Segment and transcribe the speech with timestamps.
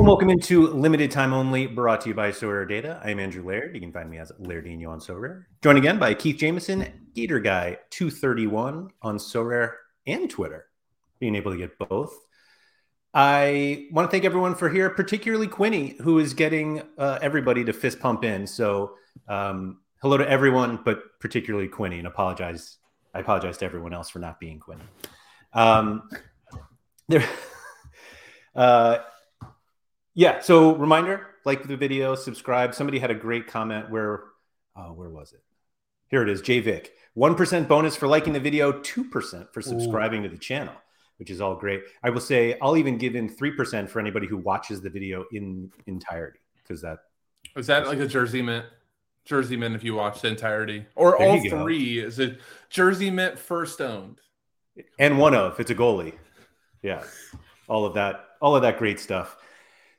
[0.00, 2.98] And welcome into Limited Time Only, brought to you by Sorare Data.
[3.04, 3.74] I am Andrew Laird.
[3.74, 5.44] You can find me as Lairdinho on Sorare.
[5.62, 9.72] Joined again by Keith Jamison, Gator Guy 231 on Sorare
[10.06, 10.68] and Twitter,
[11.18, 12.18] being able to get both.
[13.12, 17.74] I want to thank everyone for here, particularly Quinny, who is getting uh, everybody to
[17.74, 18.46] fist pump in.
[18.46, 18.94] So,
[19.28, 22.78] um, hello to everyone, but particularly Quinny, and apologize.
[23.12, 24.84] I apologize to everyone else for not being Quinny.
[25.52, 26.08] Um,
[27.08, 27.28] there,
[28.54, 29.00] uh,
[30.14, 30.40] yeah.
[30.40, 32.74] So, reminder: like the video, subscribe.
[32.74, 34.24] Somebody had a great comment where,
[34.76, 35.42] uh, where was it?
[36.08, 36.42] Here it is.
[36.42, 40.28] J Vic, one percent bonus for liking the video, two percent for subscribing Ooh.
[40.28, 40.74] to the channel
[41.20, 41.82] which is all great.
[42.02, 45.26] I will say I'll even give in three percent for anybody who watches the video
[45.30, 47.00] in entirety because that
[47.56, 48.64] is that like a Jersey Mint.
[49.26, 53.38] Jersey Mint, if you watch the entirety, or there all three, is it Jersey Mint
[53.38, 54.18] first owned,
[54.98, 56.14] and one of it's a goalie,
[56.82, 57.04] yeah,
[57.68, 59.36] all of that, all of that great stuff.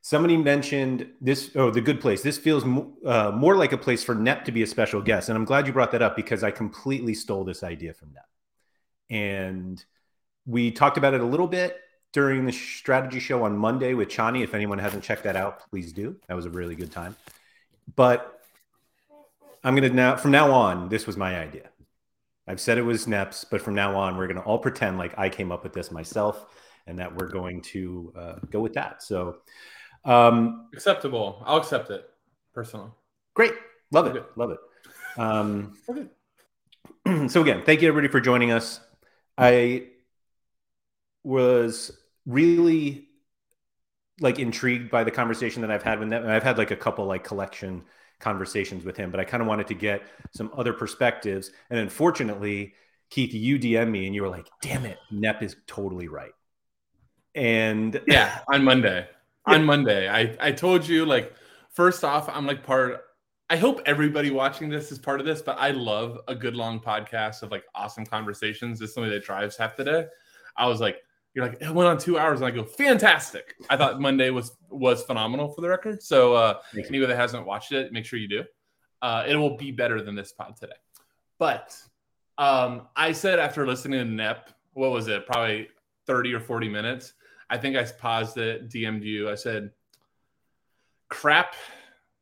[0.01, 1.51] Somebody mentioned this.
[1.55, 2.23] Oh, the good place.
[2.23, 2.63] This feels
[3.05, 5.67] uh, more like a place for Nep to be a special guest, and I'm glad
[5.67, 8.27] you brought that up because I completely stole this idea from Nep,
[9.09, 9.83] and
[10.45, 11.79] we talked about it a little bit
[12.13, 14.43] during the strategy show on Monday with Chani.
[14.43, 16.17] If anyone hasn't checked that out, please do.
[16.27, 17.15] That was a really good time.
[17.95, 18.41] But
[19.63, 21.69] I'm going to now, from now on, this was my idea.
[22.47, 25.17] I've said it was Neps, but from now on, we're going to all pretend like
[25.17, 26.45] I came up with this myself
[26.87, 29.03] and that we're going to uh, go with that.
[29.03, 29.37] So,
[30.05, 31.41] um, acceptable.
[31.45, 32.09] I'll accept it
[32.53, 32.89] personally.
[33.33, 33.53] Great.
[33.91, 34.25] Love it.
[34.35, 34.59] Love it.
[35.17, 35.77] Um,
[37.29, 38.79] so, again, thank you everybody for joining us.
[39.37, 39.87] I
[41.23, 41.91] was
[42.25, 43.07] really
[44.19, 46.27] like intrigued by the conversation that I've had with them.
[46.27, 47.83] I've had like a couple like collection
[48.19, 51.51] conversations with him, but I kind of wanted to get some other perspectives.
[51.69, 52.75] And unfortunately,
[53.09, 56.31] Keith, you DM me and you were like, damn it, Nep is totally right.
[57.33, 59.07] And yeah, on Monday.
[59.45, 60.07] On Monday.
[60.07, 61.33] I, I told you like
[61.71, 63.01] first off, I'm like part
[63.51, 66.79] I hope everybody watching this is part of this, but I love a good long
[66.79, 68.79] podcast of like awesome conversations.
[68.79, 70.05] It's something that drives half the day.
[70.55, 70.99] I was like,
[71.33, 73.55] you're like, it went on two hours, and I go, fantastic.
[73.69, 76.01] I thought Monday was was phenomenal for the record.
[76.01, 78.43] So uh, anybody that hasn't watched it, make sure you do.
[79.01, 80.71] Uh, it will be better than this pod today.
[81.37, 81.77] But
[82.37, 85.25] um, I said after listening to Nep, what was it?
[85.25, 85.67] Probably
[86.07, 87.15] 30 or 40 minutes.
[87.51, 89.29] I think I paused it, DM'd you.
[89.29, 89.71] I said,
[91.09, 91.53] crap.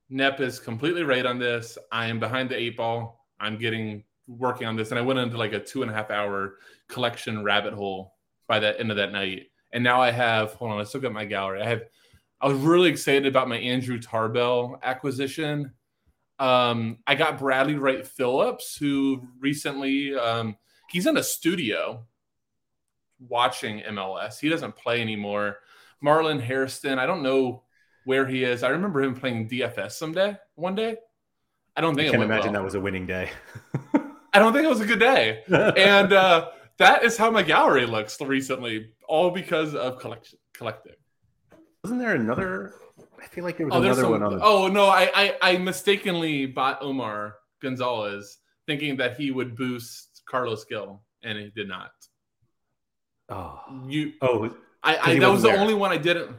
[0.10, 1.78] Nep is completely right on this.
[1.92, 3.28] I am behind the eight ball.
[3.40, 4.90] I'm getting working on this.
[4.90, 6.56] And I went into like a two and a half hour
[6.88, 8.16] collection rabbit hole
[8.48, 9.52] by the end of that night.
[9.72, 11.62] And now I have, hold on, let's look at my gallery.
[11.62, 11.84] I have,
[12.42, 15.74] I was really excited about my Andrew Tarbell acquisition.
[16.40, 20.56] Um, I got Bradley Wright Phillips, who recently, um,
[20.90, 22.08] he's in a studio
[23.20, 24.40] watching MLS.
[24.40, 25.58] He doesn't play anymore.
[26.04, 27.64] Marlon Hairston, I don't know
[28.06, 28.64] where he is.
[28.64, 30.98] I remember him playing DFS someday, one day.
[31.76, 32.62] I don't think I can imagine well.
[32.62, 33.30] that was a winning day.
[34.34, 35.44] I don't think it was a good day.
[35.48, 40.94] and uh, that is how my gallery looks recently, all because of collection collecting.
[41.84, 42.74] Wasn't there another?
[43.22, 44.38] I feel like there was oh, another some, one on.
[44.38, 44.44] The...
[44.44, 50.66] Oh no, I, I I mistakenly bought Omar Gonzalez, thinking that he would boost Carlos
[50.66, 51.92] Gil, and he did not.
[53.30, 54.14] Oh, you.
[54.22, 55.56] Oh, I, I that was there.
[55.56, 56.36] the only one I didn't.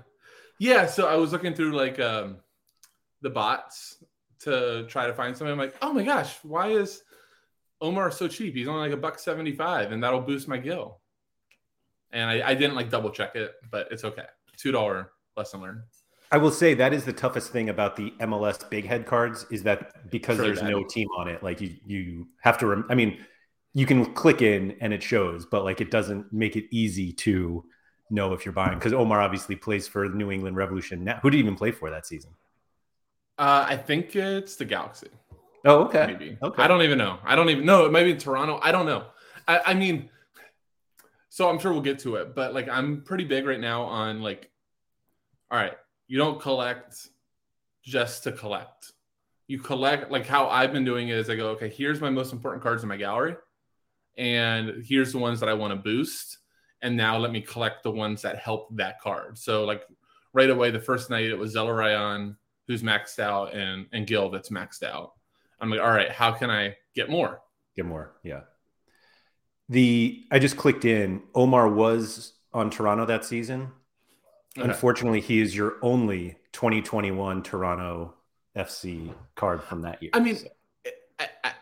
[0.59, 2.39] Yeah, so I was looking through like um,
[3.23, 4.03] the bots
[4.41, 5.53] to try to find something.
[5.53, 7.03] I'm like, oh my gosh, why is
[7.81, 8.55] Omar so cheap.
[8.55, 11.01] He's only like a buck 75, and that'll boost my Gil.
[12.13, 14.27] And I, I didn't like double check it, but it's okay.
[14.59, 15.07] $2
[15.37, 15.83] lesson learned.
[16.33, 19.63] I will say that is the toughest thing about the MLS big head cards is
[19.65, 22.67] that because there's no team on it, like you you have to.
[22.67, 23.19] Rem- I mean,
[23.73, 27.65] you can click in and it shows, but like it doesn't make it easy to
[28.11, 31.05] know if you're buying because Omar obviously plays for the New England Revolution.
[31.05, 32.31] Now, who did he even play for that season?
[33.39, 35.09] Uh, I think it's the Galaxy.
[35.65, 36.07] Oh, okay.
[36.07, 36.39] Maybe.
[36.43, 36.63] Okay.
[36.63, 37.19] I don't even know.
[37.25, 37.89] I don't even know.
[37.91, 38.59] Maybe in Toronto.
[38.63, 39.07] I don't know.
[39.47, 40.11] I, I mean,
[41.29, 44.21] so I'm sure we'll get to it, but like I'm pretty big right now on
[44.21, 44.51] like,
[45.51, 45.75] all right,
[46.09, 47.09] you don't collect
[47.85, 48.93] just to collect.
[49.47, 52.33] You collect like how I've been doing it is I go, okay, here's my most
[52.33, 53.37] important cards in my gallery,
[54.21, 56.39] and here's the ones that I want to boost.
[56.83, 59.37] And now let me collect the ones that help that card.
[59.37, 59.83] So like
[60.33, 62.37] right away, the first night it was Zelarayan,
[62.69, 65.13] who's maxed out, and and Gil that's maxed out
[65.61, 67.43] I'm like, all right, how can I get more?
[67.77, 68.13] Get more.
[68.23, 68.41] Yeah.
[69.69, 71.23] The I just clicked in.
[71.35, 73.71] Omar was on Toronto that season.
[74.59, 74.69] Okay.
[74.69, 78.15] Unfortunately, he is your only 2021 Toronto
[78.57, 80.11] FC card from that year.
[80.15, 80.49] I mean, so.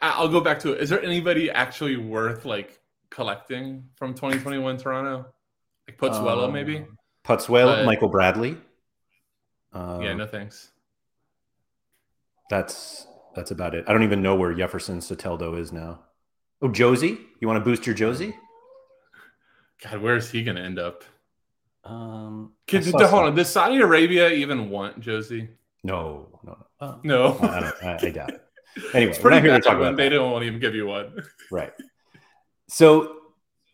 [0.00, 0.80] I, will go back to it.
[0.80, 5.26] Is there anybody actually worth like collecting from 2021 Toronto?
[5.86, 6.84] Like Pozuelo, um, maybe.
[7.24, 8.56] Pozuelo, Michael Bradley.
[9.72, 10.70] Uh, yeah, no thanks.
[12.50, 13.84] That's that's about it.
[13.86, 16.00] I don't even know where Jefferson Soteldo is now.
[16.60, 18.34] Oh, Josie, you want to boost your Josie?
[19.82, 21.04] God, where is he going to end up?
[21.84, 23.14] Um, hold some...
[23.14, 23.34] on.
[23.34, 25.48] Does Saudi Arabia even want Josie?
[25.84, 26.86] No, no, no.
[26.86, 27.38] Uh, no.
[27.42, 28.44] I, I, I, doubt it.
[28.94, 30.14] Anyway, it's pretty bad when they that.
[30.14, 31.22] don't even give you one.
[31.50, 31.72] Right.
[32.68, 33.16] So,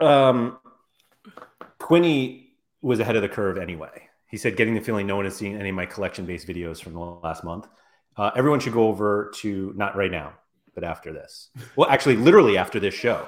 [0.01, 0.59] um,
[1.79, 4.09] Quinny was ahead of the curve anyway.
[4.31, 6.83] He said, getting the feeling no one has seen any of my collection based videos
[6.83, 7.67] from the last month.
[8.17, 10.35] Uh, everyone should go over to, not right now,
[10.75, 11.51] but after this.
[11.77, 13.27] Well, actually, literally after this show.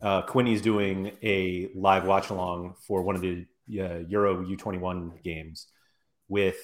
[0.00, 3.46] Uh, Quinny's doing a live watch along for one of the
[3.78, 5.66] uh, Euro U21 games
[6.28, 6.56] with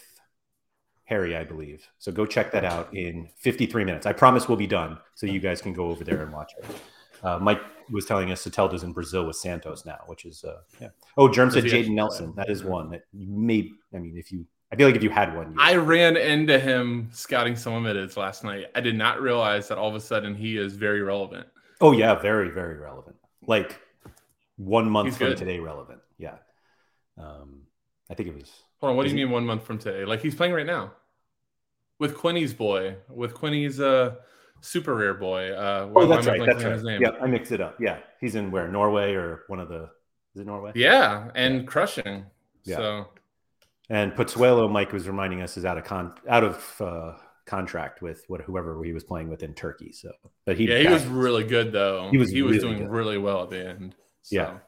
[1.13, 1.87] Harry, I believe.
[1.99, 4.07] So go check that out in 53 minutes.
[4.07, 6.65] I promise we'll be done so you guys can go over there and watch it.
[7.23, 7.61] Uh, Mike
[7.91, 10.89] was telling us Soteldo's in Brazil with Santos now, which is uh, yeah.
[11.19, 12.33] Oh, Germ said Jayden Nelson.
[12.35, 13.71] That is one that you may.
[13.95, 16.59] I mean, if you, I feel like if you had one, you I ran into
[16.59, 18.69] him scouting some limiteds last night.
[18.75, 21.47] I did not realize that all of a sudden he is very relevant.
[21.83, 23.17] Oh yeah, very very relevant.
[23.47, 23.79] Like
[24.57, 25.37] one month He's from good.
[25.37, 26.01] today, relevant.
[26.17, 26.37] Yeah.
[27.19, 27.65] Um,
[28.11, 28.51] I think it was.
[28.81, 28.97] Hold on.
[28.97, 30.07] What do you mean one month from today?
[30.07, 30.93] Like he's playing right now
[31.99, 34.17] with Quinny's boy, with Quinny's uh
[34.63, 35.53] super rare boy.
[35.53, 36.41] Uh, oh, that's right.
[36.45, 36.83] That's right.
[36.83, 37.03] Name?
[37.03, 37.77] Yeah, I mixed it up.
[37.79, 39.91] Yeah, he's in where Norway or one of the.
[40.35, 40.73] Is it Norway?
[40.75, 41.63] Yeah, and yeah.
[41.65, 42.27] crushing.
[42.65, 42.77] Yeah.
[42.77, 43.07] So.
[43.91, 47.13] And Pozuelo, Mike was reminding us, is out of con out of uh,
[47.45, 49.93] contract with what whoever he was playing with in Turkey.
[49.93, 50.13] So,
[50.47, 52.09] but he yeah, he was really good though.
[52.11, 52.91] He was he was really doing good.
[52.91, 53.95] really well at the end.
[54.23, 54.37] So.
[54.37, 54.59] Yeah.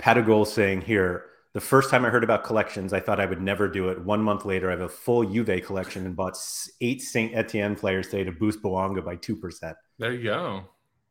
[0.00, 3.68] Patagol saying here, the first time I heard about collections, I thought I would never
[3.68, 4.04] do it.
[4.04, 6.36] One month later, I have a full Juve collection and bought
[6.80, 9.76] eight Saint Etienne players today to boost Bouanga by two percent.
[9.98, 10.64] There you go.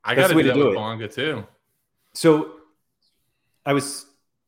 [0.04, 1.48] I got to do that do with Bouanga too.
[2.14, 2.56] So,
[3.66, 4.06] I was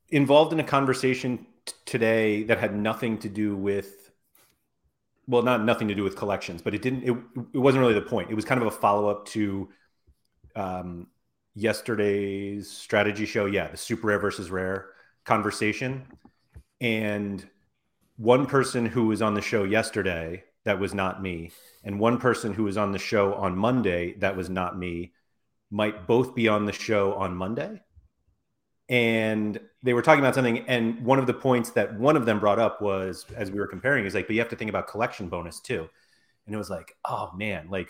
[0.10, 4.12] involved in a conversation t- today that had nothing to do with,
[5.28, 7.04] well, not nothing to do with collections, but it didn't.
[7.04, 7.16] It,
[7.54, 8.30] it wasn't really the point.
[8.30, 9.70] It was kind of a follow up to
[10.58, 11.08] um,
[11.56, 13.46] yesterday's strategy show.
[13.46, 14.90] Yeah, the super rare versus rare
[15.26, 16.06] conversation.
[16.80, 17.46] And
[18.18, 21.52] one person who was on the show yesterday that was not me
[21.84, 25.14] and one person who was on the show on monday that was not me
[25.70, 27.82] might both be on the show on monday.
[28.88, 32.40] And they were talking about something and one of the points that one of them
[32.40, 34.88] brought up was as we were comparing is like but you have to think about
[34.88, 35.90] collection bonus too.
[36.46, 37.90] And it was like oh man like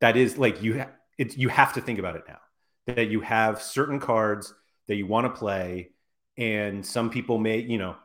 [0.00, 2.38] that is like you ha- it's you have to think about it now
[2.86, 4.52] that you have certain cards
[4.88, 5.90] that you want to play
[6.36, 7.96] and some people may you know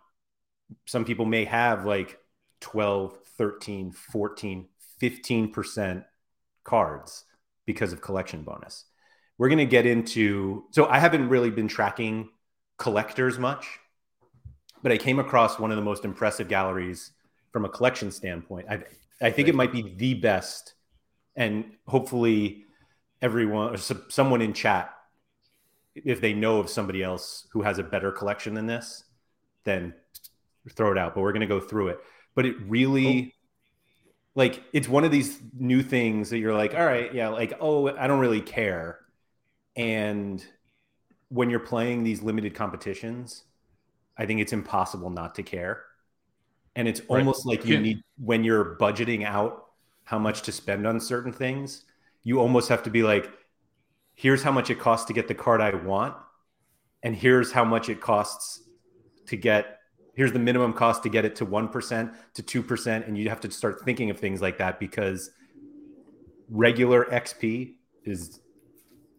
[0.85, 2.17] some people may have like
[2.61, 4.67] 12 13 14
[5.01, 6.05] 15%
[6.63, 7.25] cards
[7.65, 8.85] because of collection bonus.
[9.39, 12.29] We're going to get into so i haven't really been tracking
[12.77, 13.79] collectors much
[14.83, 17.11] but i came across one of the most impressive galleries
[17.51, 18.67] from a collection standpoint.
[18.69, 18.83] I,
[19.21, 20.73] I think it might be the best
[21.35, 22.65] and hopefully
[23.21, 24.93] everyone or someone in chat
[25.95, 29.03] if they know of somebody else who has a better collection than this,
[29.63, 29.93] then
[30.69, 31.15] throw it out.
[31.15, 31.99] But we're going to go through it.
[32.35, 33.35] But it really,
[34.35, 37.89] like, it's one of these new things that you're like, all right, yeah, like, oh,
[37.89, 38.99] I don't really care.
[39.75, 40.45] And
[41.29, 43.43] when you're playing these limited competitions,
[44.17, 45.83] I think it's impossible not to care.
[46.75, 47.19] And it's right.
[47.19, 47.81] almost like you yeah.
[47.81, 49.65] need, when you're budgeting out
[50.03, 51.83] how much to spend on certain things,
[52.23, 53.29] you almost have to be like,
[54.21, 56.15] here's how much it costs to get the card I want,
[57.01, 58.61] and here's how much it costs
[59.25, 59.79] to get
[60.13, 63.49] here's the minimum cost to get it to 1% to 2% and you have to
[63.49, 65.31] start thinking of things like that because
[66.49, 68.41] regular xp is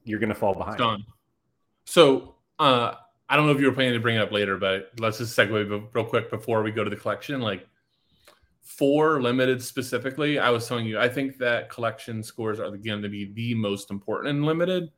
[0.05, 1.05] you're going to fall behind Done.
[1.87, 2.93] so uh
[3.29, 5.37] i don't know if you were planning to bring it up later but let's just
[5.37, 7.67] segue real quick before we go to the collection like
[8.63, 13.09] for limited specifically, I was telling you, I think that collection scores are going to
[13.09, 14.91] be the most important in limited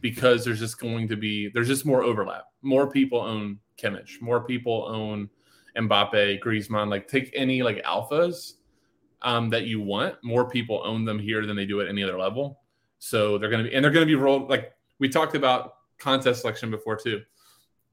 [0.00, 2.44] because there's just going to be there's just more overlap.
[2.62, 5.28] More people own Kimmich, more people own
[5.76, 6.88] Mbappe, Griezmann.
[6.88, 8.54] Like take any like alphas
[9.22, 10.16] um, that you want.
[10.24, 12.60] More people own them here than they do at any other level.
[12.98, 15.74] So they're going to be and they're going to be rolled like we talked about
[15.98, 17.20] contest selection before too.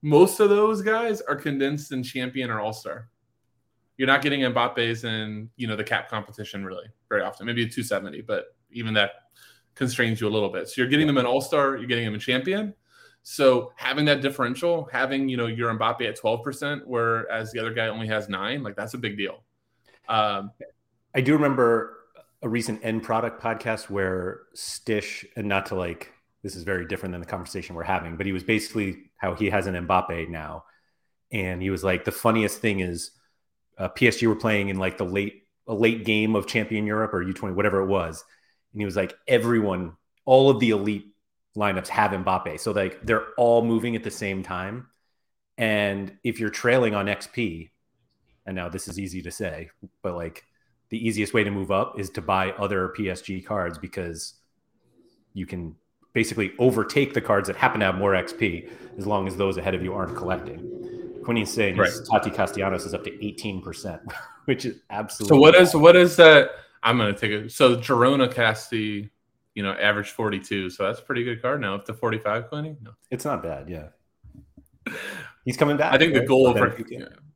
[0.01, 3.09] Most of those guys are condensed in champion or all star.
[3.97, 7.45] You're not getting Mbappe's in you know the cap competition really very often.
[7.45, 9.11] Maybe a 270, but even that
[9.75, 10.67] constrains you a little bit.
[10.67, 12.73] So you're getting them an All Star, you're getting them a Champion.
[13.23, 17.73] So having that differential, having you know your Mbappe at 12 percent, whereas the other
[17.73, 19.43] guy only has nine, like that's a big deal.
[20.07, 20.51] Um,
[21.13, 21.97] I do remember
[22.41, 26.13] a recent end product podcast where Stish, and not to like
[26.43, 29.49] this is very different than the conversation we're having, but he was basically how he
[29.49, 30.63] has an Mbappe now,
[31.31, 33.11] and he was like the funniest thing is
[33.77, 37.23] uh, PSG were playing in like the late a late game of Champion Europe or
[37.23, 38.23] U20, whatever it was,
[38.71, 41.07] and he was like, everyone, all of the elite
[41.57, 44.87] lineups have Mbappe, so like they're all moving at the same time,
[45.57, 47.69] and if you're trailing on XP,
[48.45, 49.69] and now this is easy to say,
[50.01, 50.45] but like
[50.89, 54.35] the easiest way to move up is to buy other PSG cards because
[55.33, 55.75] you can
[56.13, 59.75] basically overtake the cards that happen to have more XP as long as those ahead
[59.75, 60.96] of you aren't collecting.
[61.27, 61.91] Quinny's saying right.
[62.09, 63.99] Tati Castellanos is up to 18%,
[64.45, 65.35] which is absolutely.
[65.35, 66.51] So what is what is that?
[66.83, 67.51] I'm going to take it.
[67.51, 69.09] So Girona Casti,
[69.53, 70.69] you know, average 42.
[70.69, 71.75] So that's a pretty good card now.
[71.75, 72.77] Up to 45, Quinny?
[72.81, 72.91] No.
[73.11, 73.69] It's not bad.
[73.69, 73.87] Yeah.
[75.43, 75.93] He's coming back.
[75.93, 76.21] I think right?
[76.21, 76.73] the goal for.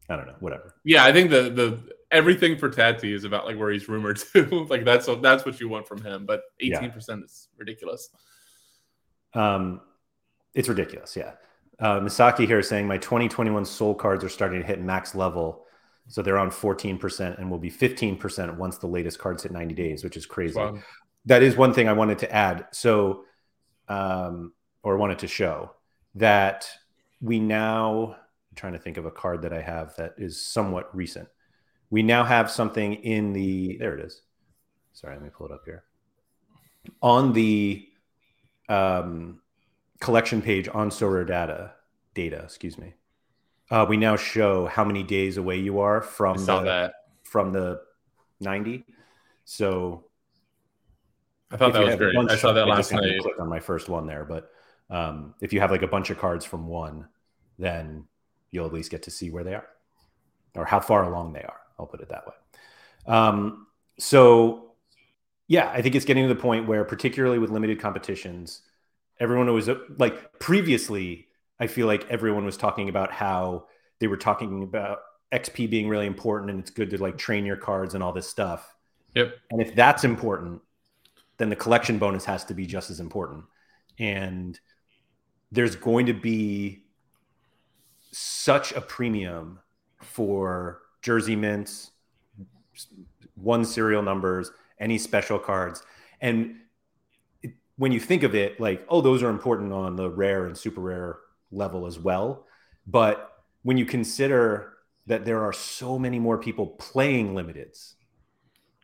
[0.09, 0.35] I don't know.
[0.39, 0.73] Whatever.
[0.85, 1.77] Yeah, I think the the
[2.11, 4.65] everything for Tati is about like where he's rumored to.
[4.69, 6.25] like that's that's what you want from him.
[6.25, 7.15] But 18% yeah.
[7.25, 8.09] is ridiculous.
[9.33, 9.81] Um,
[10.55, 11.13] it's ridiculous.
[11.17, 11.33] Yeah.
[11.81, 15.65] Uh, Misaki here is saying my 2021 soul cards are starting to hit max level.
[16.07, 20.03] So they're on 14% and will be 15% once the latest cards hit 90 days,
[20.03, 20.59] which is crazy.
[20.59, 20.77] Wow.
[21.25, 22.67] That is one thing I wanted to add.
[22.71, 23.25] So,
[23.87, 25.71] um, or wanted to show
[26.15, 26.69] that
[27.19, 30.95] we now, I'm trying to think of a card that I have that is somewhat
[30.95, 31.29] recent.
[31.89, 34.21] We now have something in the, there it is.
[34.93, 35.83] Sorry, let me pull it up here.
[37.01, 37.87] On the
[38.69, 39.40] um,
[40.01, 41.73] collection page on Sorare data
[42.13, 42.93] data, excuse me.
[43.69, 46.93] Uh, we now show how many days away you are from the, that.
[47.23, 47.81] from the
[48.41, 48.83] 90.
[49.45, 50.03] So
[51.49, 52.17] I thought that was great.
[52.17, 53.21] I saw that last night.
[53.21, 54.51] Click on my first one there, but
[54.89, 57.07] um, if you have like a bunch of cards from one,
[57.57, 58.05] then
[58.49, 59.67] you'll at least get to see where they are
[60.55, 61.59] or how far along they are.
[61.79, 62.33] I'll put it that way.
[63.07, 63.67] Um,
[63.97, 64.73] so
[65.47, 68.61] yeah, I think it's getting to the point where, particularly with limited competitions,
[69.21, 71.27] everyone was like previously.
[71.59, 73.67] I feel like everyone was talking about how
[73.99, 74.99] they were talking about
[75.31, 78.27] XP being really important and it's good to like train your cards and all this
[78.27, 78.75] stuff.
[79.13, 79.35] Yep.
[79.51, 80.61] And if that's important,
[81.37, 83.45] then the collection bonus has to be just as important.
[83.99, 84.59] And
[85.51, 86.85] there's going to be
[88.11, 89.59] such a premium
[90.01, 91.91] for jersey mints,
[93.35, 95.83] one serial numbers, any special cards.
[96.21, 96.55] And
[97.81, 100.81] when you think of it, like, oh, those are important on the rare and super
[100.81, 101.17] rare
[101.51, 102.45] level as well.
[102.85, 103.31] But
[103.63, 104.73] when you consider
[105.07, 107.95] that there are so many more people playing limiteds,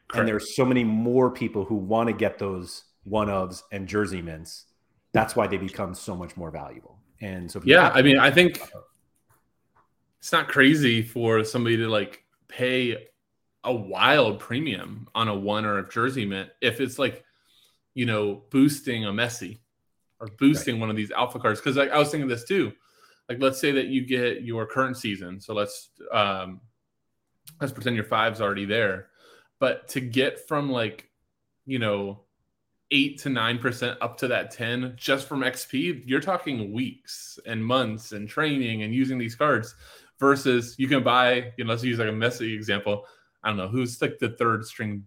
[0.07, 0.15] Correct.
[0.15, 4.19] and there's so many more people who want to get those one ofs and jersey
[4.19, 4.65] mints,
[5.11, 6.97] that's why they become so much more valuable.
[7.21, 8.79] And so, yeah, I mean, I think uh,
[10.17, 12.97] it's not crazy for somebody to like pay
[13.63, 17.23] a wild premium on a one or a jersey mint if it's like,
[17.97, 19.57] you know, boosting a Messi
[20.19, 20.81] or boosting right.
[20.81, 21.59] one of these alpha cards.
[21.59, 22.71] Because like, I was thinking this too.
[23.27, 25.41] Like, let's say that you get your current season.
[25.41, 26.61] So let's um,
[27.59, 29.07] let's pretend your five's already there.
[29.59, 31.09] But to get from like,
[31.65, 32.19] you know,
[32.91, 37.65] eight to nine percent up to that 10 just from XP, you're talking weeks and
[37.65, 39.73] months and training and using these cards
[40.19, 43.05] versus you can buy, you know, let's use like a Messi example.
[43.43, 45.03] I don't know who's like the third string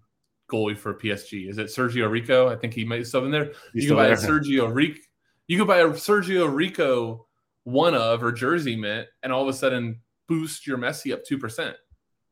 [0.51, 1.49] goalie for PSG.
[1.49, 2.49] Is it Sergio Rico?
[2.49, 3.53] I think he might still in there.
[3.73, 4.15] He's you can buy there.
[4.15, 5.01] a Sergio Rico.
[5.47, 7.27] You can buy a Sergio Rico
[7.65, 11.39] one of or jersey mint, and all of a sudden boost your Messi up two
[11.39, 11.77] percent.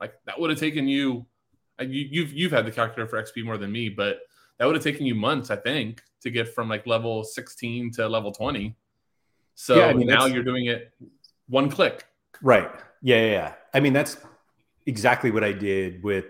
[0.00, 1.26] Like that would have taken you.
[1.80, 4.20] Uh, you, you've you've had the calculator for XP more than me, but
[4.58, 8.08] that would have taken you months, I think, to get from like level 16 to
[8.08, 8.76] level 20.
[9.54, 10.92] So yeah, I mean, now you're doing it
[11.48, 12.06] one click.
[12.42, 12.70] Right.
[13.02, 13.52] Yeah, yeah, yeah.
[13.74, 14.18] I mean, that's
[14.86, 16.26] exactly what I did with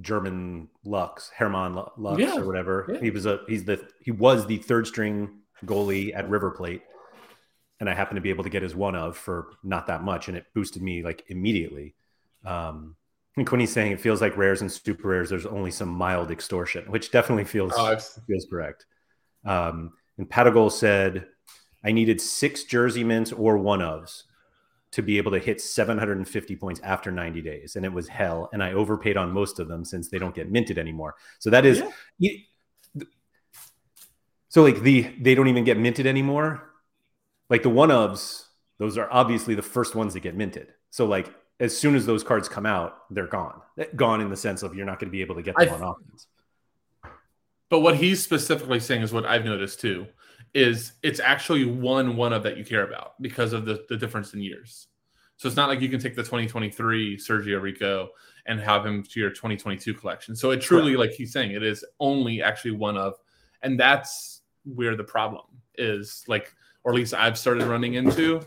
[0.00, 2.36] German Lux, Hermann Lux yeah.
[2.36, 2.86] or whatever.
[2.92, 3.00] Yeah.
[3.00, 6.82] He was a he's the he was the third string goalie at River Plate.
[7.78, 10.28] And I happened to be able to get his one of for not that much,
[10.28, 11.94] and it boosted me like immediately.
[12.44, 12.96] Um,
[13.36, 15.28] and Quinny's saying it feels like rares and super rares.
[15.28, 18.86] There's only some mild extortion, which definitely feels oh, feels correct.
[19.44, 21.26] Um, and Patagol said,
[21.84, 24.22] I needed six jersey mints or one ofs
[24.92, 28.62] to be able to hit 750 points after 90 days and it was hell and
[28.62, 31.14] i overpaid on most of them since they don't get minted anymore.
[31.38, 31.82] So that oh, is
[32.18, 32.32] yeah.
[34.48, 36.70] so like the they don't even get minted anymore?
[37.50, 38.44] Like the one ofs
[38.78, 40.68] those are obviously the first ones that get minted.
[40.90, 43.60] So like as soon as those cards come out they're gone.
[43.78, 45.68] Eh, gone in the sense of you're not going to be able to get them
[45.68, 46.26] I, on offense.
[47.68, 50.06] But what he's specifically saying is what i've noticed too
[50.56, 54.32] is it's actually one one of that you care about because of the, the difference
[54.32, 54.88] in years.
[55.36, 58.08] So it's not like you can take the 2023 Sergio Rico
[58.46, 60.34] and have him to your 2022 collection.
[60.34, 63.16] So it truly, like he's saying, it is only actually one of,
[63.60, 65.44] and that's where the problem
[65.76, 66.24] is.
[66.26, 68.40] Like, or at least I've started running into,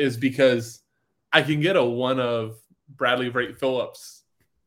[0.00, 0.80] is because
[1.32, 2.56] I can get a one of
[2.96, 4.22] Bradley Wright Phillips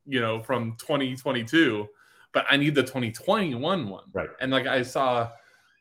[0.06, 1.88] you know, from 2022,
[2.34, 4.04] but I need the 2021 one.
[4.14, 4.30] Right.
[4.40, 5.32] And like I saw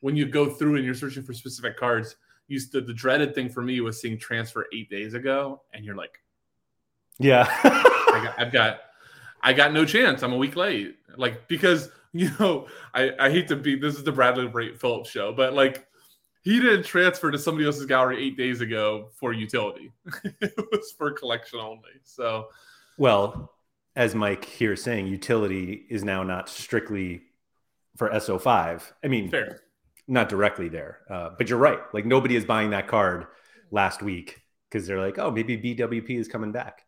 [0.05, 3.49] when you go through and you're searching for specific cards, used to the dreaded thing
[3.49, 6.21] for me was seeing transfer eight days ago, and you're like,
[7.19, 8.81] yeah, I got, I've got,
[9.43, 10.23] I got no chance.
[10.23, 10.97] I'm a week late.
[11.17, 15.09] Like because you know, I I hate to be this is the Bradley Wright Phillips
[15.09, 15.87] show, but like
[16.43, 19.91] he didn't transfer to somebody else's gallery eight days ago for utility.
[20.43, 21.93] it was for collection only.
[22.03, 22.49] So,
[22.99, 23.55] well,
[23.97, 27.23] as Mike here is saying, utility is now not strictly
[27.97, 28.83] for SO5.
[29.03, 29.64] I mean, fair
[30.07, 31.01] not directly there.
[31.11, 31.81] Uh, but you're right.
[31.93, 33.27] Like nobody is buying that card
[33.71, 36.85] last week because they're like, oh, maybe BWP is coming back.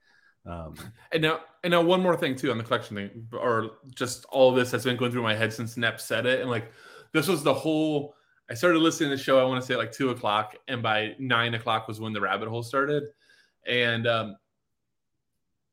[0.47, 0.75] Um,
[1.13, 4.53] and now, and now, one more thing too on the collection thing, or just all
[4.53, 6.73] this has been going through my head since Nep said it, and like
[7.13, 8.15] this was the whole.
[8.49, 9.41] I started listening to the show.
[9.41, 12.49] I want to say like two o'clock, and by nine o'clock was when the rabbit
[12.49, 13.05] hole started,
[13.67, 14.37] and um,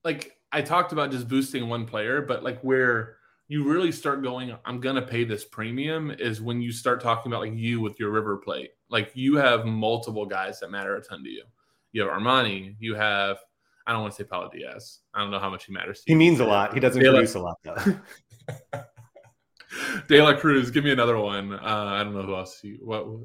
[0.04, 4.56] like I talked about just boosting one player, but like where you really start going,
[4.66, 8.12] I'm gonna pay this premium is when you start talking about like you with your
[8.12, 8.72] river plate.
[8.90, 11.44] Like you have multiple guys that matter a ton to you.
[11.92, 13.38] You have Armani, you have
[13.86, 15.00] I don't want to say Paulo Diaz.
[15.14, 16.74] I don't know how much he matters to He means a lot.
[16.74, 18.82] He doesn't De produce a lot though.
[20.08, 21.54] De La Cruz, give me another one.
[21.54, 22.64] Uh, I don't know who else.
[22.64, 23.22] You, what, what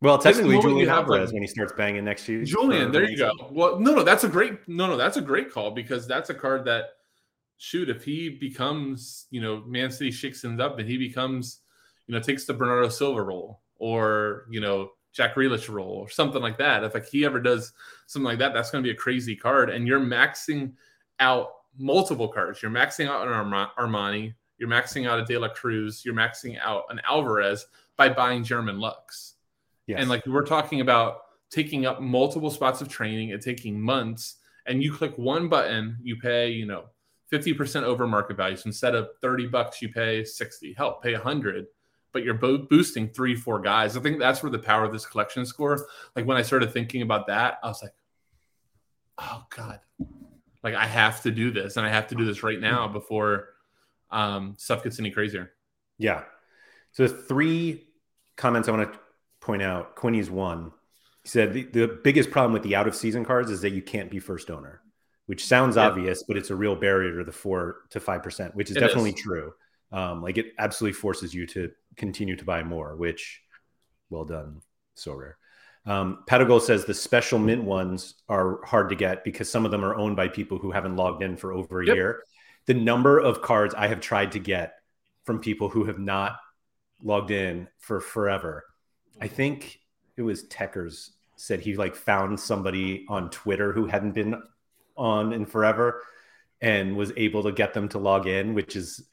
[0.00, 2.44] well, technically, Julian Alvarez like, when he starts banging next to you.
[2.44, 3.30] Julian, there you go.
[3.50, 6.34] Well, no, no, that's a great, no, no, that's a great call because that's a
[6.34, 6.90] card that
[7.58, 11.60] shoot, if he becomes, you know, Man City shakes things up and he becomes,
[12.06, 16.42] you know, takes the Bernardo Silva role or, you know, Jack Grealish role or something
[16.42, 16.82] like that.
[16.82, 17.72] If like he ever does
[18.06, 19.70] something like that, that's going to be a crazy card.
[19.70, 20.72] And you're maxing
[21.20, 22.60] out multiple cards.
[22.62, 23.32] You're maxing out an
[23.78, 24.34] Armani.
[24.58, 26.04] You're maxing out a De La Cruz.
[26.04, 29.34] You're maxing out an Alvarez by buying German Lux.
[29.86, 30.00] Yes.
[30.00, 31.18] And like we're talking about
[31.50, 34.36] taking up multiple spots of training and taking months.
[34.66, 36.86] And you click one button, you pay, you know,
[37.34, 38.56] 50% over market value.
[38.56, 40.74] So instead of 30 bucks, you pay 60.
[40.74, 41.66] Help, pay 100,
[42.12, 43.96] but you're both boosting three, four guys.
[43.96, 45.86] I think that's where the power of this collection score.
[46.14, 47.94] Like when I started thinking about that, I was like,
[49.18, 49.80] oh God,
[50.62, 53.48] like I have to do this and I have to do this right now before
[54.10, 55.52] um, stuff gets any crazier.
[55.98, 56.22] Yeah.
[56.92, 57.88] So three
[58.36, 58.98] comments I want to
[59.40, 59.96] point out.
[59.96, 60.72] Quinny's one.
[61.22, 63.82] He said the, the biggest problem with the out of season cards is that you
[63.82, 64.82] can't be first owner
[65.26, 65.86] which sounds yeah.
[65.86, 68.80] obvious, but it's a real barrier to the four to five percent, which is it
[68.80, 69.20] definitely is.
[69.20, 69.52] true.
[69.92, 73.40] Um, like it absolutely forces you to continue to buy more, which
[74.10, 74.60] well done,
[74.96, 75.34] Sorare.
[75.86, 79.84] Um, Patagol says the special mint ones are hard to get because some of them
[79.84, 81.96] are owned by people who haven't logged in for over a yep.
[81.96, 82.22] year.
[82.66, 84.74] The number of cards I have tried to get
[85.24, 86.36] from people who have not
[87.02, 88.64] logged in for forever.
[89.20, 89.80] I think
[90.16, 94.42] it was Techers said he like found somebody on Twitter who hadn't been
[94.96, 96.02] on in forever
[96.60, 99.08] and was able to get them to log in, which is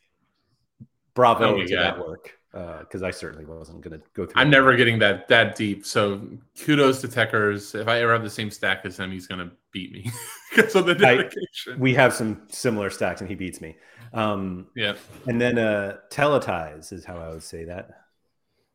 [1.13, 1.83] bravo oh to God.
[1.83, 4.41] that work because uh, I certainly wasn't going to go through.
[4.41, 5.85] I'm never getting that that deep.
[5.85, 6.21] So
[6.63, 7.79] kudos to Techers.
[7.79, 10.11] If I ever have the same stack as him, he's going to beat me
[10.49, 11.73] because of the dedication.
[11.73, 13.77] I, we have some similar stacks, and he beats me.
[14.13, 14.95] Um, yeah.
[15.27, 17.89] And then uh, teletize is how I would say that.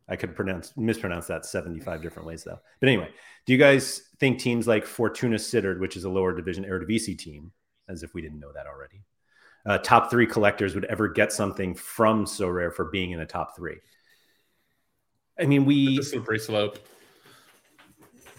[0.09, 2.59] I could pronounce mispronounce that 75 different ways though.
[2.81, 3.09] But anyway,
[3.45, 7.53] do you guys think teams like Fortuna Sittard, which is a lower division Eredivisie team,
[7.89, 9.03] as if we didn't know that already,
[9.67, 13.57] uh, top three collectors would ever get something from Sorare for being in the top
[13.57, 13.79] three?
[15.39, 16.79] I mean, we slippery slope.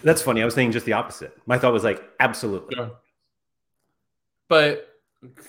[0.02, 0.42] That's funny.
[0.42, 1.36] I was thinking just the opposite.
[1.46, 2.76] My thought was like, absolutely.
[2.76, 2.90] Yeah.
[4.48, 4.88] But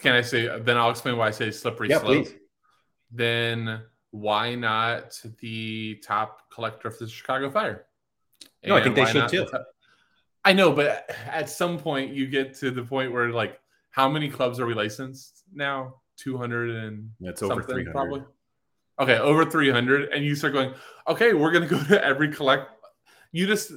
[0.01, 0.59] can I say?
[0.59, 2.25] Then I'll explain why I say slippery yeah, slope.
[2.25, 2.35] Please.
[3.11, 7.85] Then why not the top collector of the Chicago Fire?
[8.63, 9.45] No, I think they should too.
[9.45, 9.65] The
[10.45, 13.59] I know, but at some point you get to the point where like,
[13.91, 15.95] how many clubs are we licensed now?
[16.17, 18.23] Two hundred and that's over three hundred, probably.
[18.99, 20.73] Okay, over three hundred, and you start going,
[21.07, 22.69] okay, we're gonna go to every collect.
[23.31, 23.71] You just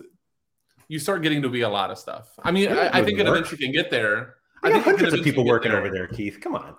[0.88, 2.30] you start getting to be a lot of stuff.
[2.42, 4.34] I mean, I, I think it eventually can get there.
[4.62, 5.80] I think hundreds of people working there.
[5.80, 6.38] over there, Keith.
[6.40, 6.74] Come on.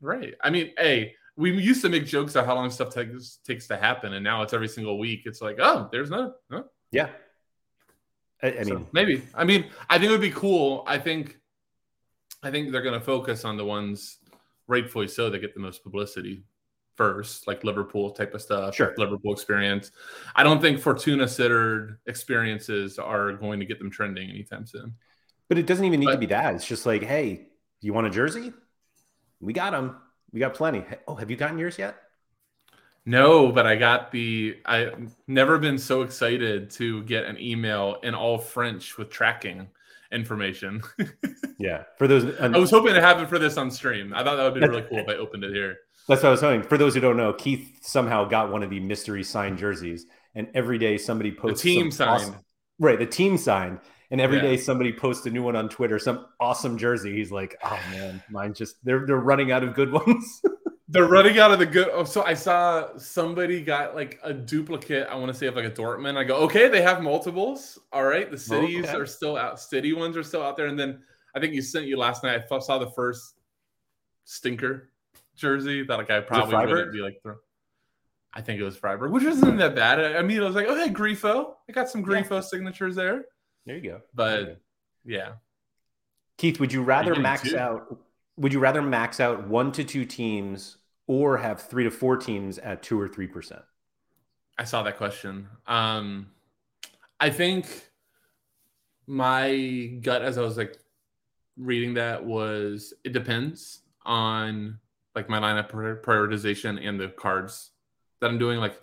[0.00, 0.34] Right.
[0.42, 3.76] I mean, hey, we used to make jokes of how long stuff takes takes to
[3.76, 5.22] happen, and now it's every single week.
[5.24, 6.64] It's like, oh, there's no, no.
[6.90, 7.08] yeah.
[8.42, 9.22] I, I mean, so maybe.
[9.34, 10.84] I mean, I think it would be cool.
[10.86, 11.38] I think,
[12.42, 14.18] I think they're going to focus on the ones,
[14.66, 16.44] rightfully so, that get the most publicity
[16.96, 18.74] first, like Liverpool type of stuff.
[18.74, 18.94] Sure.
[18.96, 19.92] Liverpool experience.
[20.34, 24.94] I don't think Fortuna Sittard experiences are going to get them trending anytime soon.
[25.48, 26.54] But it doesn't even need but, to be that.
[26.54, 27.48] It's just like, hey,
[27.80, 28.52] you want a jersey?
[29.40, 29.96] We got them.
[30.32, 30.84] We got plenty.
[31.06, 31.96] Oh, have you gotten yours yet?
[33.08, 34.58] No, but I got the.
[34.66, 39.66] I've never been so excited to get an email in all French with tracking,
[40.12, 40.82] information.
[41.58, 44.12] yeah, for those, I was hoping to have it for this on stream.
[44.14, 45.78] I thought that would be really cool if I opened it here.
[46.06, 46.64] That's what I was saying.
[46.64, 50.46] For those who don't know, Keith somehow got one of the mystery signed jerseys, and
[50.52, 52.10] every day somebody posts the team signed.
[52.10, 52.36] Awesome,
[52.78, 54.42] right, the team signed, and every yeah.
[54.42, 57.16] day somebody posts a new one on Twitter, some awesome jersey.
[57.16, 60.42] He's like, "Oh man, mine's just they're they're running out of good ones."
[60.88, 61.88] They're running out of the good.
[61.92, 65.06] Oh, so I saw somebody got like a duplicate.
[65.08, 66.16] I want to say of like a Dortmund.
[66.16, 67.78] I go, okay, they have multiples.
[67.92, 68.96] All right, the cities okay.
[68.96, 69.60] are still out.
[69.60, 71.02] City ones are still out there, and then
[71.34, 72.42] I think you sent you last night.
[72.50, 73.34] I saw the first
[74.24, 74.90] stinker
[75.36, 77.20] jersey that like I probably wouldn't be like.
[78.32, 80.16] I think it was Freiburg, which wasn't that bad.
[80.16, 81.54] I mean, I was like, oh, hey, Grifo.
[81.68, 82.40] I got some Grifo yeah.
[82.40, 83.24] signatures there.
[83.66, 84.00] There you go.
[84.14, 84.40] But
[85.04, 85.32] you yeah.
[86.36, 87.58] Keith, would you rather max two.
[87.58, 87.98] out?
[88.36, 90.77] Would you rather max out one to two teams
[91.08, 93.62] or have three to four teams at two or three percent?
[94.56, 95.48] I saw that question.
[95.66, 96.28] Um,
[97.18, 97.66] I think
[99.06, 100.76] my gut as I was like
[101.56, 104.78] reading that was it depends on
[105.14, 107.70] like my lineup prioritization and the cards
[108.20, 108.58] that I'm doing.
[108.60, 108.80] Like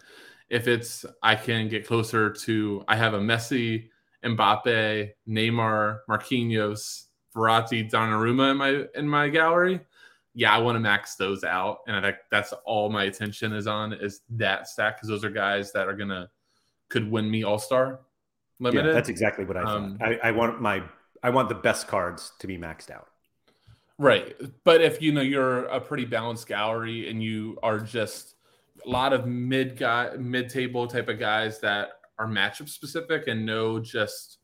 [0.49, 3.89] if it's I can get closer to I have a Messi,
[4.23, 9.81] Mbappe, Neymar, Marquinhos, Verratti, Donnarumma in my in my gallery.
[10.35, 13.67] Yeah, I want to max those out, and I think that's all my attention is
[13.67, 16.29] on is that stack because those are guys that are gonna
[16.89, 18.01] could win me All Star
[18.59, 18.87] limited.
[18.87, 19.97] Yeah, that's exactly what I um.
[20.01, 20.83] I, I want my
[21.23, 23.07] I want the best cards to be maxed out.
[23.97, 24.35] Right.
[24.63, 28.35] But if you know you're a pretty balanced gallery and you are just
[28.85, 33.45] a lot of mid guy mid table type of guys that are matchup specific and
[33.45, 34.39] no just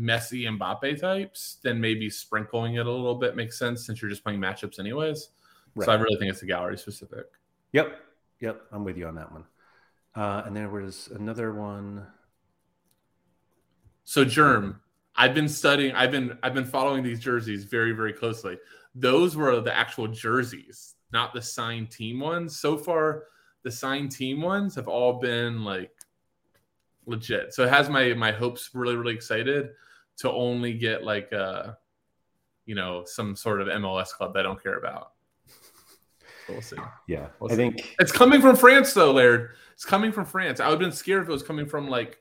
[0.00, 4.24] Messi Mbappe types, then maybe sprinkling it a little bit makes sense since you're just
[4.24, 5.30] playing matchups anyways.
[5.74, 5.84] Right.
[5.84, 7.26] So I really think it's a gallery specific.
[7.72, 8.00] Yep.
[8.40, 8.62] Yep.
[8.72, 9.44] I'm with you on that one.
[10.14, 12.06] Uh, and there was another one.
[14.04, 14.80] So Germ,
[15.14, 15.94] I've been studying.
[15.94, 18.58] I've been I've been following these jerseys very very closely.
[18.94, 22.58] Those were the actual jerseys, not the signed team ones.
[22.58, 23.24] So far,
[23.62, 25.92] the signed team ones have all been like
[27.06, 27.54] legit.
[27.54, 29.70] So it has my my hopes really really excited
[30.20, 31.72] to only get like uh
[32.66, 35.12] you know some sort of MLS club that I don't care about.
[36.46, 36.76] So we'll see.
[37.06, 39.50] Yeah, we'll I think it's coming from France though, Laird.
[39.74, 40.60] It's coming from France.
[40.60, 42.18] I would have been scared if it was coming from like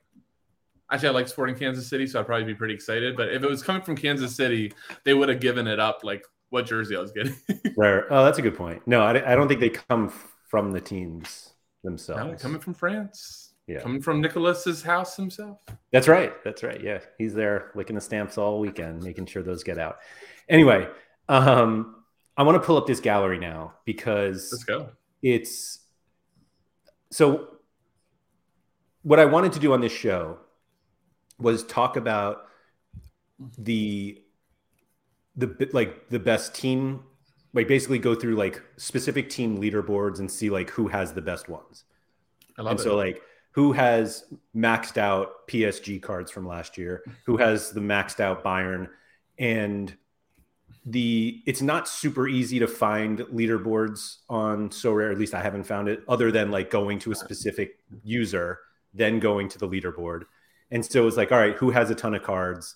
[0.92, 3.16] Actually, I like Sporting Kansas City, so I'd probably be pretty excited.
[3.16, 6.26] But if it was coming from Kansas City, they would have given it up like
[6.50, 7.36] what jersey I was getting.
[7.78, 8.12] Rare.
[8.12, 8.82] Oh, that's a good point.
[8.88, 10.12] No, I, I don't think they come
[10.48, 12.32] from the teams themselves.
[12.32, 13.49] No, coming from France.
[13.70, 13.82] Yeah.
[13.82, 15.60] Coming from Nicholas's house himself.
[15.92, 16.34] That's right.
[16.44, 16.84] That's right.
[16.84, 17.02] Yeah.
[17.20, 19.98] He's there licking the stamps all weekend, making sure those get out.
[20.50, 20.88] Anyway,
[21.28, 22.04] um,
[22.36, 24.90] I want to pull up this gallery now because let's go.
[25.22, 25.82] It's
[27.12, 27.60] so
[29.04, 30.40] what I wanted to do on this show
[31.38, 32.48] was talk about
[33.60, 34.20] the
[35.36, 37.04] the like the best team
[37.54, 41.50] like basically go through like specific team leaderboards and see like who has the best
[41.50, 41.84] ones.
[42.58, 42.84] I love and it.
[42.84, 48.20] so like who has maxed out PSG cards from last year, who has the maxed
[48.20, 48.90] out Bayern
[49.38, 49.96] and
[50.86, 55.90] the it's not super easy to find leaderboards on Sorare at least I haven't found
[55.90, 58.60] it other than like going to a specific user
[58.94, 60.24] then going to the leaderboard
[60.72, 62.76] and so it was like, all right, who has a ton of cards?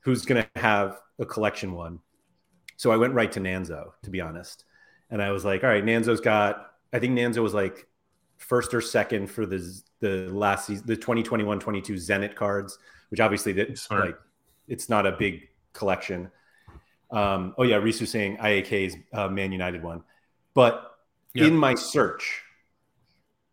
[0.00, 2.00] Who's going to have a collection one?
[2.76, 4.64] So I went right to Nanzo, to be honest.
[5.10, 7.86] And I was like, all right, Nanzo's got, I think Nanzo was like
[8.36, 12.78] first or second for the the last season, the 2021 22 Zenit cards,
[13.10, 14.18] which obviously that's like,
[14.68, 16.30] it's not a big collection.
[17.10, 20.02] Um, oh yeah, Risu saying IAK's uh, Man United one.
[20.52, 20.96] But
[21.32, 21.48] yep.
[21.48, 22.42] in my search,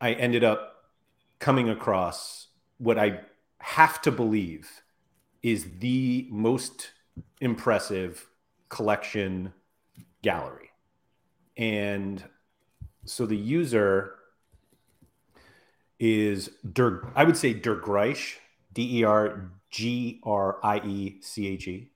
[0.02, 0.90] I ended up
[1.40, 2.48] coming across
[2.80, 3.22] what I
[3.60, 4.70] have to believe
[5.42, 6.92] is the most
[7.40, 8.28] impressive
[8.70, 9.54] collection
[10.22, 10.70] gallery.
[11.58, 12.24] And
[13.06, 14.16] so the user
[16.02, 18.38] is Der, I would say Der Greisch,
[18.74, 21.92] D E R G R I E C H E.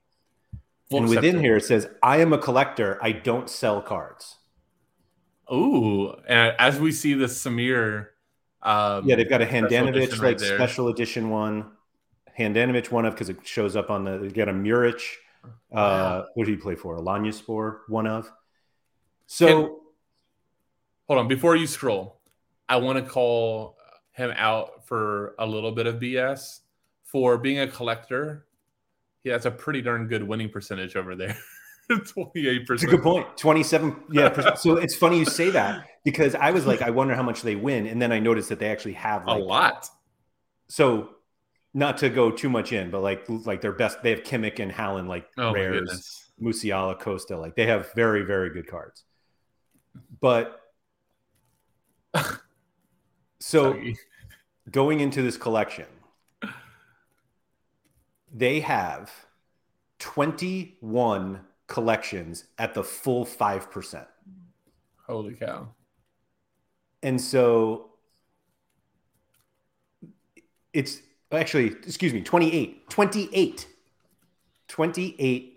[0.90, 2.98] And within here it says, I am a collector.
[3.02, 4.36] I don't sell cards.
[5.52, 8.08] Ooh, and as we see the Samir
[8.66, 11.70] um, yeah, they've got a Handanovic like right special edition one.
[12.36, 14.18] Handanovic one of because it shows up on the.
[14.18, 15.00] They got a Muric.
[15.72, 16.98] Uh, what did he play for?
[16.98, 18.30] Alanyaspor one of.
[19.28, 19.56] So, and,
[21.06, 22.18] hold on before you scroll.
[22.68, 23.75] I want to call
[24.16, 26.60] him out for a little bit of BS
[27.04, 28.46] for being a collector.
[29.22, 31.36] He has a pretty darn good winning percentage over there.
[31.90, 32.70] 28%.
[32.70, 33.26] It's a good point.
[33.36, 33.96] 27.
[34.10, 34.54] Yeah.
[34.54, 37.56] so it's funny you say that because I was like, I wonder how much they
[37.56, 37.86] win.
[37.86, 39.88] And then I noticed that they actually have like, a lot.
[40.68, 41.10] So
[41.74, 44.72] not to go too much in, but like like their best, they have Kimmich and
[44.72, 46.22] Haaland like Oh rares.
[46.42, 49.04] Musiala, Costa, like they have very very good cards.
[50.20, 50.60] But
[53.40, 53.96] so Sorry.
[54.70, 55.86] going into this collection,
[58.32, 59.10] they have
[59.98, 64.06] 21 collections at the full 5%.
[65.06, 65.68] Holy cow.
[67.02, 67.90] And so
[70.72, 71.00] it's
[71.32, 72.90] actually, excuse me, 28.
[72.90, 73.66] 28.
[74.68, 75.52] 28.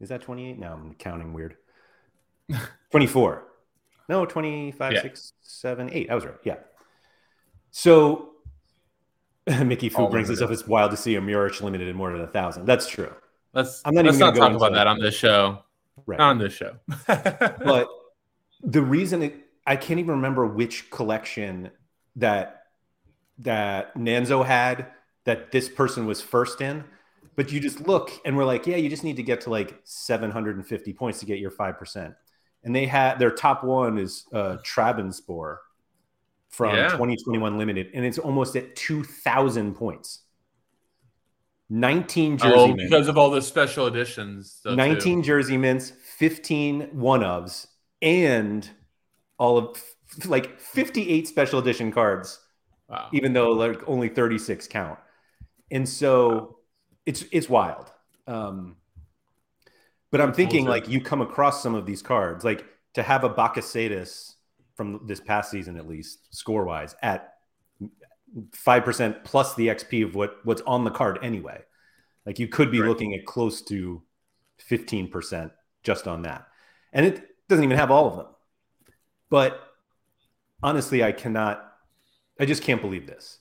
[0.00, 0.58] Is that 28?
[0.58, 1.56] No, I'm counting weird.
[2.90, 3.44] 24.
[4.08, 5.02] No, 25, Yeah.
[5.02, 6.10] 6, 7, 8.
[6.10, 6.34] I was right.
[6.44, 6.56] Yeah.
[7.70, 8.30] So
[9.64, 10.50] Mickey Fu All brings over this up.
[10.50, 12.66] It's wild to see a Muric limited in more than a thousand.
[12.66, 13.12] That's true.
[13.52, 15.62] Let's I'm not let's even not gonna talk about into that on this show.
[16.06, 16.18] Right.
[16.18, 16.76] Not on this show.
[17.06, 17.88] but
[18.62, 19.34] the reason it,
[19.66, 21.70] I can't even remember which collection
[22.16, 22.64] that
[23.38, 24.86] that Nanzo had
[25.24, 26.84] that this person was first in.
[27.36, 29.80] But you just look and we're like, yeah, you just need to get to like
[29.84, 32.14] 750 points to get your 5%.
[32.64, 35.56] And they had their top one is uh Trabzonspor
[36.50, 36.88] from Yeah.
[36.90, 40.20] 2021 limited, and it's almost at 2,000 points.
[41.68, 42.82] 19 jersey oh, mints.
[42.84, 44.60] because of all the special editions.
[44.64, 44.76] though, too.
[44.76, 47.68] 19 jersey mints, 15 one ofs,
[48.02, 48.68] and
[49.38, 49.82] all of
[50.26, 52.40] like 58 special edition cards,
[52.88, 53.08] Wow.
[53.12, 54.98] even though like only 36 count.
[55.70, 56.58] And so
[57.06, 57.92] it's it's wild.
[58.26, 58.76] Um,
[60.10, 63.30] but I'm thinking like you come across some of these cards, like to have a
[63.30, 64.34] Bakasetas
[64.80, 67.34] from this past season at least, score wise, at
[68.52, 71.60] five percent plus the XP of what what's on the card anyway.
[72.24, 72.88] Like you could be Right.
[72.88, 74.02] looking at close to
[74.70, 75.50] 15%
[75.82, 76.46] just on that.
[76.94, 78.26] And it doesn't even have all of them.
[79.28, 79.60] But
[80.62, 81.62] honestly, I cannot,
[82.38, 83.38] I just can't believe this.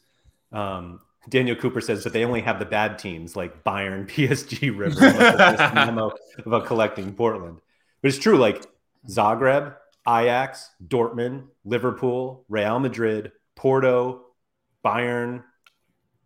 [0.52, 1.00] Um,
[1.30, 6.12] Daniel Cooper says that they only have the bad teams like Bayern, PSG, River, memo
[6.46, 7.60] about collecting Portland.
[8.02, 8.66] But it's true, like
[9.08, 9.76] Zagreb,
[10.08, 14.26] Ajax, Dortmund, Liverpool, Real Madrid, Porto,
[14.84, 15.44] Bayern,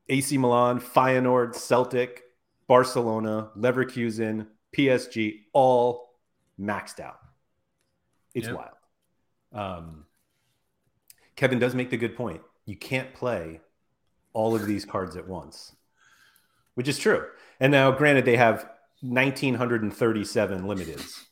[0.09, 2.23] AC Milan, Feyenoord, Celtic,
[2.67, 6.15] Barcelona, Leverkusen, PSG, all
[6.59, 7.19] maxed out.
[8.33, 8.53] It's Yeah.
[8.53, 8.75] wild.
[9.51, 10.05] Um,
[11.36, 12.41] Kevin does make the good point.
[12.65, 13.62] You can't play
[14.33, 15.75] all of these cards at once,
[16.75, 17.27] which is true.
[17.59, 18.69] And now, granted, they have
[19.01, 21.25] 1,937 limiteds,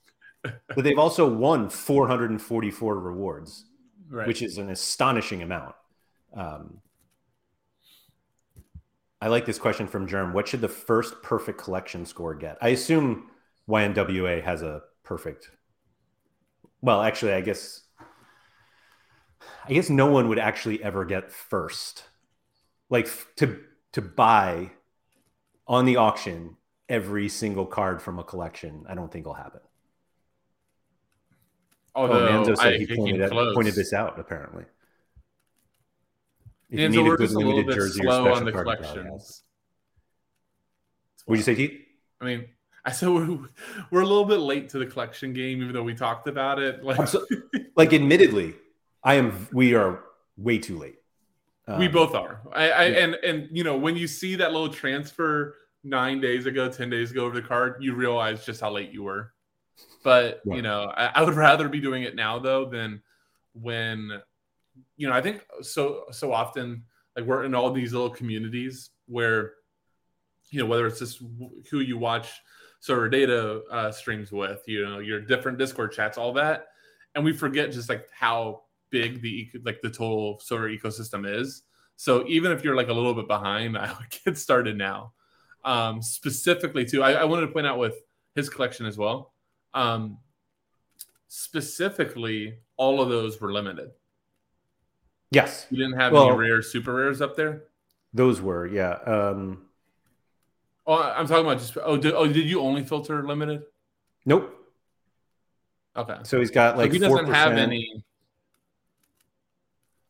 [0.44, 3.66] but they've also won 444 rewards,
[4.10, 4.28] Right.
[4.28, 5.76] which is an astonishing amount.
[6.34, 6.80] Um,
[9.22, 10.34] I like this question from Germ.
[10.34, 12.58] What should the first perfect collection score get?
[12.62, 13.30] I assume
[13.70, 15.52] YNWA has a perfect.
[16.82, 17.82] Well, actually, I guess.
[19.68, 22.04] I guess no one would actually ever get first,
[22.90, 23.60] like to
[23.94, 24.72] to buy
[25.68, 26.58] on the auction
[26.90, 28.86] every single card from a collection.
[28.90, 29.62] I don't think will happen.
[31.94, 34.18] Oh, Although Manzo said I he pointed, pointed this out.
[34.20, 34.64] Apparently,
[36.70, 38.46] if you Manzo, we're good just a little limited bit jersey or slow special on
[38.46, 39.44] the card, you probably have collections.
[41.28, 41.82] Would you say, Keith?
[42.22, 42.46] I mean,
[42.86, 43.40] I said we're,
[43.92, 46.84] we're a little bit late to the collection game, even though we talked about it.
[46.84, 47.26] Like so-
[47.76, 48.56] Like, admittedly,
[49.04, 49.48] I am.
[49.52, 50.04] We are
[50.38, 50.96] way too late.
[51.68, 52.42] we Um, both are.
[52.54, 52.98] I, I yeah.
[53.00, 57.12] and and you know when you see that little transfer nine days ago, ten days
[57.12, 59.34] ago over the card, you realize just how late you were.
[60.04, 60.56] But Yeah.
[60.56, 63.02] you know, I, I would rather be doing it now though than
[63.54, 64.22] when
[64.98, 65.14] you know.
[65.14, 66.84] I think so so often
[67.16, 69.54] like we're in all these little communities where
[70.50, 71.22] you know whether it's just
[71.70, 72.32] who you watch
[72.82, 76.68] Sorare Data uh, streams with, you know, your different Discord chats, all that,
[77.14, 81.64] and we forget just like how big the like the total Sorare ecosystem is.
[81.96, 85.14] So even if you're like a little bit behind, I would get started now.
[85.64, 87.96] Um, specifically, too, I, I wanted to point out with
[88.34, 89.31] his collection as well.
[89.74, 90.18] Um,
[91.28, 93.92] specifically, all of those were limited.
[95.32, 97.64] Yes, You didn't have Well- any rare super rares up there.
[98.14, 98.66] those were.
[98.68, 98.94] Yeah.
[99.06, 99.68] Um,
[100.88, 101.78] Oh, I'm talking about just.
[101.82, 103.64] Oh, did, oh, did you only filter limited?
[104.26, 104.58] nope.
[105.96, 106.18] Okay.
[106.24, 107.60] So he's got Like like he doesn't have percent.
[107.60, 108.04] any.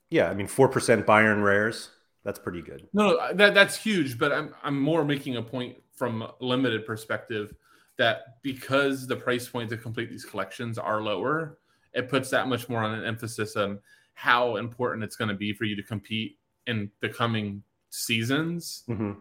[0.09, 1.89] Yeah, I mean four percent Bayern rares.
[2.23, 2.87] That's pretty good.
[2.93, 4.17] No, no, that that's huge.
[4.17, 7.53] But I'm I'm more making a point from a limited perspective
[7.97, 11.57] that because the price point to complete these collections are lower,
[11.93, 13.79] it puts that much more on an emphasis on
[14.13, 19.13] how important it's going to be for you to compete in the coming seasons hmm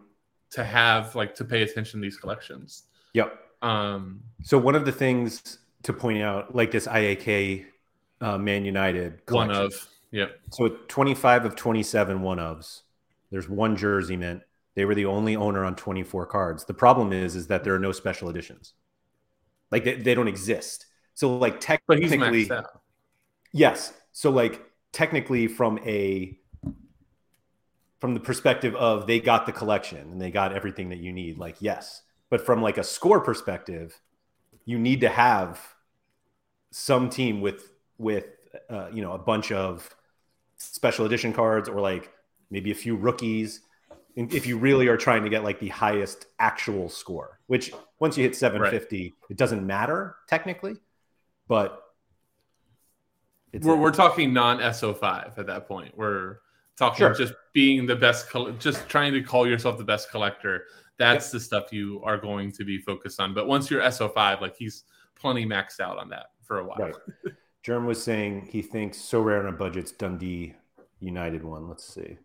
[0.51, 2.83] to have like to pay attention to these collections.
[3.13, 3.33] Yep.
[3.61, 7.65] Um, So one of the things to point out, like this IAK
[8.19, 9.73] uh, Man United one of
[10.11, 10.39] yep.
[10.51, 12.81] So 25 of 27 one ofs.
[13.31, 14.41] There's one jersey mint.
[14.75, 16.65] They were the only owner on 24 cards.
[16.65, 18.73] The problem is, is that there are no special editions.
[19.69, 20.85] Like they, they don't exist.
[21.13, 22.49] So like technically,
[23.51, 23.93] yes.
[24.11, 26.37] So like technically, from a
[27.99, 31.37] from the perspective of they got the collection and they got everything that you need,
[31.37, 32.01] like yes.
[32.29, 33.99] But from like a score perspective,
[34.65, 35.59] you need to have
[36.71, 38.25] some team with with
[38.69, 39.93] uh, you know a bunch of
[40.57, 42.11] special edition cards or like
[42.49, 43.61] maybe a few rookies
[44.15, 48.23] if you really are trying to get like the highest actual score which once you
[48.23, 49.13] hit 750 right.
[49.29, 50.75] it doesn't matter technically
[51.47, 51.83] but
[53.61, 56.37] we're, we're talking non so5 at that point we're
[56.77, 57.13] talking sure.
[57.13, 58.27] just being the best
[58.59, 60.65] just trying to call yourself the best collector
[60.97, 61.31] that's yep.
[61.33, 64.83] the stuff you are going to be focused on but once you're so5 like he's
[65.15, 66.95] plenty maxed out on that for a while right.
[67.63, 70.55] Germ was saying he thinks Sorare on a budget's Dundee
[70.99, 71.67] United one.
[71.67, 72.17] Let's see.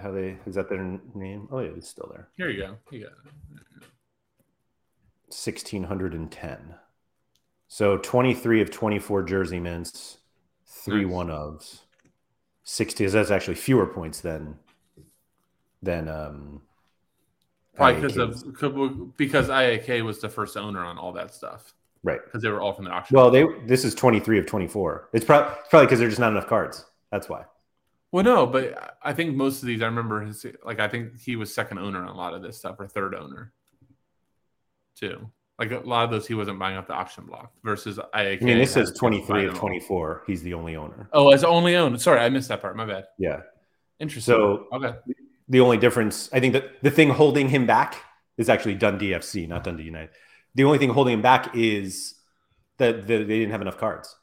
[0.00, 0.82] How they is that their
[1.14, 1.48] name?
[1.50, 2.28] Oh yeah, it's still there.
[2.36, 2.76] Here you go.
[2.90, 3.84] You got it.
[5.28, 6.76] Sixteen hundred and ten.
[7.68, 10.18] So twenty three of twenty four jersey mints,
[10.66, 11.12] three nice.
[11.12, 11.80] one ofs,
[12.64, 13.04] sixty.
[13.06, 14.58] That's actually fewer points than
[15.82, 16.62] than um.
[17.74, 21.74] Probably because of because IAK was the first owner on all that stuff.
[22.02, 22.20] Right.
[22.24, 23.16] Because they were all from the auction.
[23.16, 25.10] Well, they this is 23 of 24.
[25.12, 26.84] It's, pro- it's probably because there's just not enough cards.
[27.10, 27.44] That's why.
[28.12, 31.34] Well, no, but I think most of these, I remember his, like, I think he
[31.34, 33.52] was second owner on a lot of this stuff or third owner
[34.94, 35.30] too.
[35.58, 38.42] Like a lot of those, he wasn't buying up the auction block versus IAK.
[38.42, 40.24] I mean, this says 23 of 24.
[40.26, 41.08] He's the only owner.
[41.12, 41.96] Oh, as only owner.
[41.98, 42.76] Sorry, I missed that part.
[42.76, 43.04] My bad.
[43.18, 43.40] Yeah.
[43.98, 44.34] Interesting.
[44.34, 44.94] So, okay.
[45.48, 47.96] The only difference, I think that the thing holding him back
[48.36, 50.10] is actually Dundee FC, not Dundee United.
[50.54, 52.14] The only thing holding him back is
[52.78, 54.16] that, they didn't have enough cards.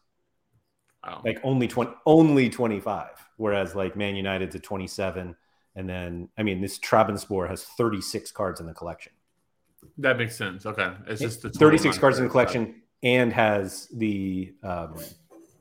[1.04, 1.22] Oh.
[1.24, 3.08] Like only 20, only 25.
[3.40, 5.34] Whereas like Man United's at 27.
[5.78, 9.14] And then, I mean, this Trabzonspor has 36 cards in the collection.
[9.98, 10.66] That makes sense.
[10.66, 10.92] Okay.
[11.08, 14.96] It's just the 36 cards in the collection and has the, um,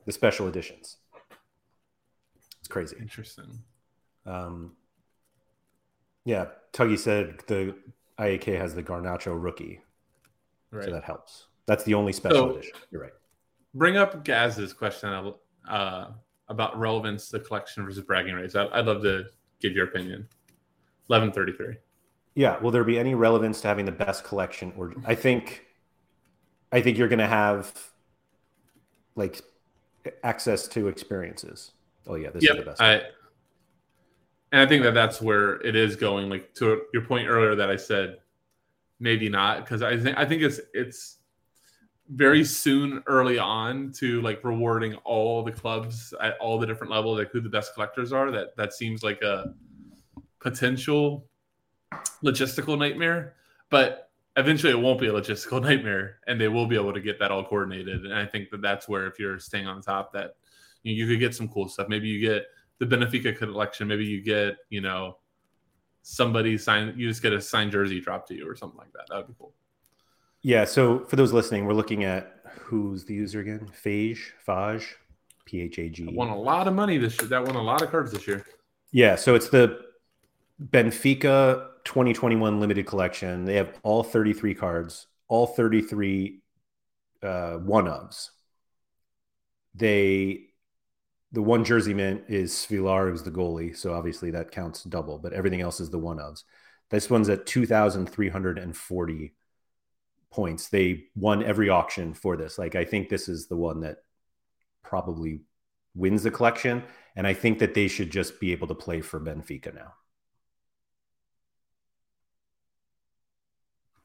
[0.05, 0.97] the special editions.
[2.59, 2.97] It's crazy.
[2.99, 3.63] Interesting.
[4.25, 4.73] Um,
[6.25, 6.47] yeah.
[6.73, 7.75] Tuggy said the
[8.19, 9.79] IAK has the Garnacho rookie.
[10.69, 10.83] Right.
[10.83, 11.45] So that helps.
[11.65, 12.73] That's the only special so, edition.
[12.91, 13.13] You're right.
[13.73, 15.33] Bring up Gaz's question
[15.69, 16.07] uh,
[16.49, 18.55] about relevance to collection versus bragging rights.
[18.55, 19.25] I, would love to
[19.61, 20.27] get your opinion.
[21.09, 21.77] Eleven thirty-three.
[22.35, 22.59] Yeah.
[22.59, 24.73] Will there be any relevance to having the best collection?
[24.77, 25.65] Or I think,
[26.71, 27.73] I think you're going to have
[29.15, 29.41] like
[30.23, 31.71] access to experiences.
[32.07, 32.81] Oh yeah, this yep, is the best.
[32.81, 32.93] I,
[34.51, 36.29] and I think that that's where it is going.
[36.29, 38.17] Like to your point earlier that I said,
[38.99, 41.17] maybe not because I think I think it's it's
[42.09, 47.19] very soon early on to like rewarding all the clubs at all the different levels
[47.19, 49.53] like who the best collectors are that that seems like a
[50.39, 51.27] potential
[52.23, 53.35] logistical nightmare.
[53.69, 57.19] But eventually it won't be a logistical nightmare and they will be able to get
[57.19, 58.05] that all coordinated.
[58.05, 60.35] And i think that that's where if you're staying on top that
[60.81, 61.87] you, you could get some cool stuff.
[61.89, 62.45] Maybe you get
[62.79, 63.87] the benfica collection.
[63.87, 65.17] Maybe you get you know
[66.01, 69.05] somebody sign you just get a signed jersey dropped to you or something like that.
[69.09, 69.53] That would be cool
[70.41, 70.65] yeah.
[70.65, 73.69] So for those listening, we're looking at who's the user again?
[73.83, 74.85] Phage, Phage,
[75.45, 76.07] P H A G.
[76.11, 77.29] Won a lot of money this year.
[77.29, 78.45] That won a lot of cards this year.
[78.91, 79.15] Yeah.
[79.15, 79.79] So it's the
[80.61, 83.45] Benfica 2021 limited collection.
[83.45, 86.41] They have all 33 cards, all 33
[87.23, 88.29] uh, one ofs.
[89.75, 90.45] They
[91.31, 95.31] the one jersey mint is Svilar, who's the goalie, so obviously that counts double, but
[95.31, 96.43] everything else is the one ofs.
[96.89, 99.33] This one's at 2,340
[100.31, 100.69] points.
[100.69, 102.57] They won every auction for this.
[102.57, 103.97] Like I think this is the one that
[104.83, 105.41] probably
[105.95, 106.83] wins the collection,
[107.15, 109.93] and I think that they should just be able to play for Benfica now.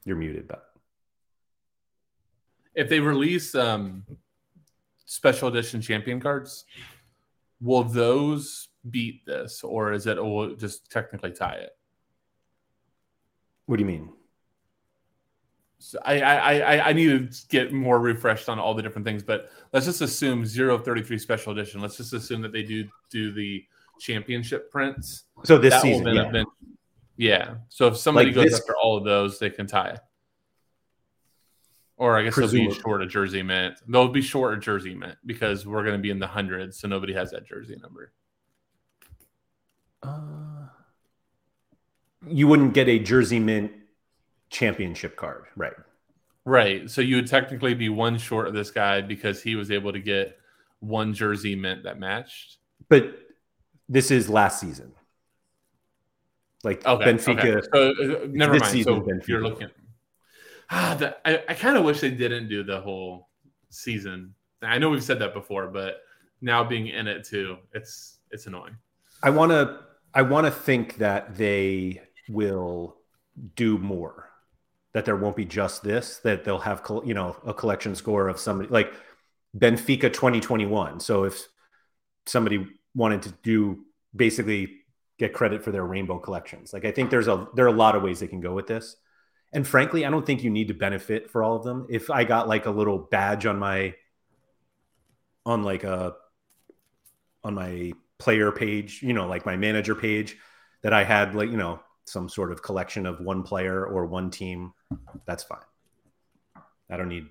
[0.05, 0.64] You're muted, but
[2.75, 4.05] if they release um,
[5.07, 6.64] special edition champion cards,
[7.61, 11.70] will those beat this, or is it will just technically tie it?
[13.66, 14.12] What do you mean?
[15.85, 19.22] So I, I, I, I need to get more refreshed on all the different things,
[19.22, 21.82] but let's just assume 033 special edition.
[21.82, 23.62] Let's just assume that they do do the
[24.01, 25.24] championship prints.
[25.45, 26.30] So this that season, yeah.
[26.30, 26.47] Been,
[27.18, 27.55] yeah.
[27.68, 29.99] So if somebody like goes this, after all of those, they can tie.
[31.99, 33.76] Or I guess they'll be short a jersey mint.
[33.87, 36.89] They'll be short a jersey mint because we're going to be in the hundreds, so
[36.89, 38.11] nobody has that jersey number.
[40.03, 40.68] Uh,
[42.26, 43.70] you wouldn't get a jersey mint
[44.55, 45.74] championship card, right?
[46.44, 46.88] Right.
[46.88, 49.98] So you would technically be one short of this guy because he was able to
[49.98, 50.38] get
[50.80, 52.59] one jersey mint that matched.
[52.88, 53.18] But
[53.88, 54.92] this is last season.
[56.62, 57.57] Like okay, Benfica.
[57.57, 57.66] Okay.
[57.72, 58.84] So, uh, never mind.
[58.84, 59.26] So Benfica.
[59.28, 59.68] you're looking.
[60.70, 63.28] Ah, the, I, I kind of wish they didn't do the whole
[63.68, 64.34] season.
[64.62, 66.02] I know we've said that before, but
[66.40, 68.76] now being in it too, it's it's annoying.
[69.22, 69.80] I want to
[70.14, 72.96] I want to think that they will
[73.57, 74.30] do more.
[74.95, 76.18] That there won't be just this.
[76.18, 78.92] That they'll have you know a collection score of somebody like
[79.57, 81.01] Benfica 2021.
[81.01, 81.47] So if
[82.26, 83.84] somebody wanted to do
[84.14, 84.80] basically
[85.18, 87.97] get credit for their rainbow collections, like I think there's a there are a lot
[87.97, 88.97] of ways they can go with this.
[89.53, 91.86] And frankly, I don't think you need to benefit for all of them.
[91.88, 93.95] If I got like a little badge on my
[95.47, 96.14] on like a
[97.45, 100.36] on my player page, you know, like my manager page
[100.82, 104.30] that I had like, you know, some sort of collection of one player or one
[104.30, 104.72] team,
[105.26, 105.59] that's fine.
[106.90, 107.26] I don't need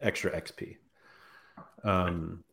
[0.00, 0.76] extra XP.
[1.84, 2.44] Um,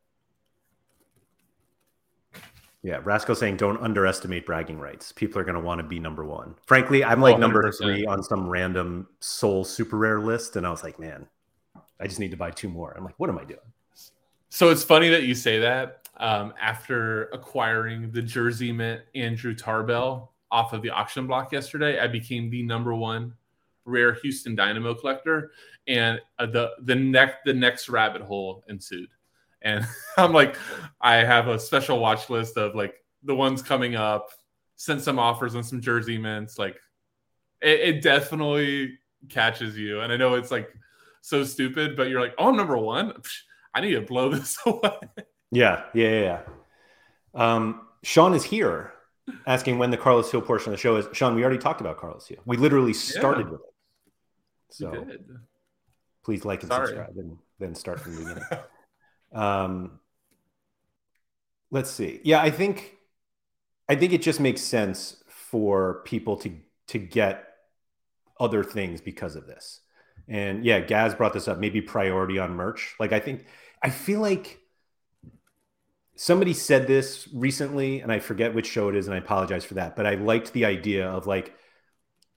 [2.81, 5.11] yeah, Rascal saying don't underestimate bragging rights.
[5.11, 6.55] People are going to want to be number one.
[6.65, 10.69] Frankly, I'm like oh, number three on some random soul super rare list, and I
[10.69, 11.27] was like, man,
[11.99, 12.93] I just need to buy two more.
[12.95, 13.59] I'm like, what am I doing?
[14.49, 16.07] So it's funny that you say that.
[16.17, 22.07] Um, after acquiring the jersey mint Andrew Tarbell off of the auction block yesterday, I
[22.07, 23.33] became the number one
[23.85, 25.51] rare Houston Dynamo collector,
[25.87, 29.09] and uh, the the next the next rabbit hole ensued
[29.61, 29.85] and
[30.17, 30.57] I'm like,
[31.01, 34.29] I have a special watch list of like the ones coming up.
[34.75, 36.57] Sent some offers on some jersey mints.
[36.57, 36.77] Like,
[37.61, 38.97] it, it definitely
[39.27, 40.69] catches you, and I know it's like
[41.21, 43.13] so stupid, but you're like, oh, number one,
[43.73, 44.97] I need to blow this away.
[45.51, 46.41] Yeah, yeah, yeah.
[47.35, 48.93] Um, Sean is here
[49.45, 51.07] asking when the Carlos Gil portion of the show is.
[51.13, 52.39] Sean, we already talked about Carlos Gil.
[52.45, 53.51] We literally started yeah.
[53.51, 53.73] with it.
[54.69, 55.07] So
[56.23, 56.87] please like and Sorry.
[56.87, 58.43] subscribe and then start from the beginning.
[59.31, 59.99] Um,
[61.69, 62.19] let's see.
[62.23, 62.97] Yeah, I think
[63.87, 66.51] I think it just makes sense for people to
[66.87, 67.45] to get
[68.39, 69.81] other things because of this.
[70.27, 71.59] And yeah, Gaz brought this up.
[71.59, 72.95] Maybe priority on merch.
[72.99, 73.45] Like I think
[73.83, 74.59] I feel like
[76.19, 79.75] somebody said this recently, and I forget which show it is, and I apologize for
[79.75, 79.95] that.
[79.95, 81.53] But I liked the idea of like,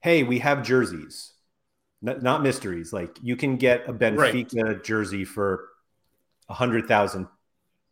[0.01, 1.33] hey, we have jerseys,
[2.01, 2.93] not, not mysteries.
[2.93, 4.85] Like you can get a Benfica right.
[4.85, 5.69] jersey for
[6.47, 7.27] 100,000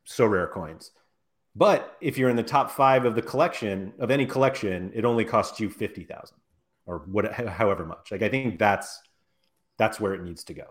[0.06, 0.92] Sorare coins.
[1.56, 5.24] But if you're in the top five of the collection of any collection, it only
[5.24, 6.36] costs you 50,000
[6.86, 8.12] or what, however much.
[8.12, 9.00] Like, I think that's,
[9.76, 10.66] that's where it needs to go.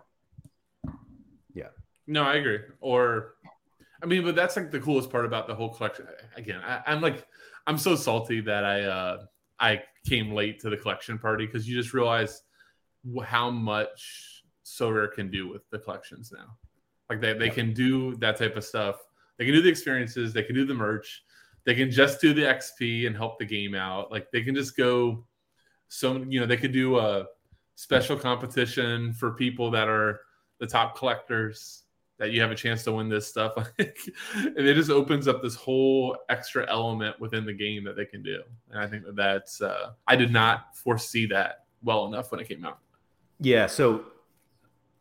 [1.53, 1.67] Yeah.
[2.07, 2.59] No, I agree.
[2.80, 3.34] Or,
[4.01, 6.07] I mean, but that's like the coolest part about the whole collection.
[6.35, 7.25] Again, I, I'm like,
[7.67, 9.17] I'm so salty that I, uh,
[9.59, 12.41] I came late to the collection party because you just realize
[13.23, 16.57] how much Sorare can do with the collections now.
[17.09, 17.53] Like they, they yeah.
[17.53, 18.95] can do that type of stuff.
[19.37, 21.23] They can do the experiences, they can do the merch,
[21.65, 24.11] they can just do the XP and help the game out.
[24.11, 25.25] Like they can just go
[25.89, 27.25] so you know, they could do a
[27.75, 30.19] special competition for people that are
[30.59, 31.83] the top collectors
[32.20, 33.53] that you have a chance to win this stuff.
[33.80, 33.88] and
[34.57, 38.41] it just opens up this whole extra element within the game that they can do.
[38.70, 42.47] And I think that that's uh, I did not foresee that well enough when it
[42.47, 42.80] came out.
[43.39, 44.03] Yeah, so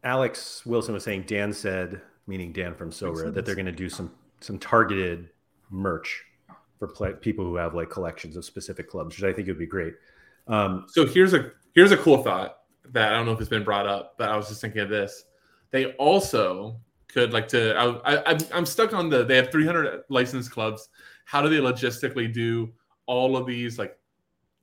[0.05, 3.89] Alex Wilson was saying Dan said, meaning Dan from Sorare, that they're going to do
[3.89, 5.31] some some targeted
[5.71, 6.25] merch
[6.79, 9.66] for play, people who have like collections of specific clubs, which I think would be
[9.66, 9.95] great.
[10.47, 12.59] Um, so here's a here's a cool thought
[12.93, 14.89] that I don't know if it's been brought up, but I was just thinking of
[14.89, 15.25] this.
[15.73, 17.75] They also could like to.
[17.77, 19.25] I, I I'm stuck on the.
[19.25, 20.89] They have 300 licensed clubs.
[21.25, 22.73] How do they logistically do
[23.07, 23.99] all of these like,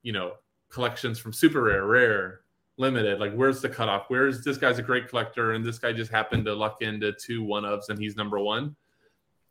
[0.02, 0.32] you know,
[0.70, 2.40] collections from super rare, rare,
[2.78, 3.18] limited.
[3.20, 4.06] Like, where's the cutoff?
[4.08, 7.42] Where's this guy's a great collector and this guy just happened to luck into two
[7.42, 8.76] one ofs and he's number one?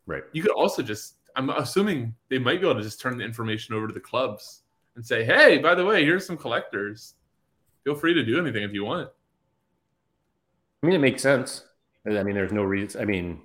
[0.06, 0.24] Right.
[0.34, 3.76] You could also just, I'm assuming they might be able to just turn the information
[3.76, 4.62] over to the clubs
[4.96, 7.16] and say, hey, by the way, here's some collectors.
[7.84, 9.10] Feel free to do anything if you want.
[10.82, 11.66] I mean, it makes sense.
[12.08, 13.02] I mean, there's no reason.
[13.02, 13.42] I mean,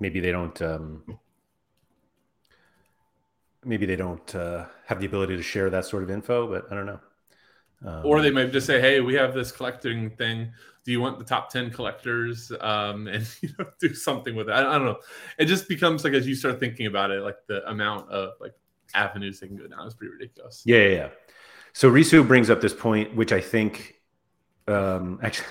[0.00, 0.60] maybe they don't.
[0.60, 1.18] Um,
[3.64, 6.74] maybe they don't uh, have the ability to share that sort of info, but I
[6.74, 7.00] don't know.
[7.84, 10.50] Um, or they might just say, "Hey, we have this collecting thing.
[10.84, 14.52] Do you want the top ten collectors?" Um, and you know, do something with it.
[14.52, 14.98] I, I, don't know.
[15.38, 18.54] It just becomes like as you start thinking about it, like the amount of like
[18.94, 20.62] avenues they can go down is pretty ridiculous.
[20.64, 20.88] Yeah, yeah.
[20.88, 21.08] yeah.
[21.72, 24.00] So Risu brings up this point, which I think,
[24.66, 25.46] um, actually,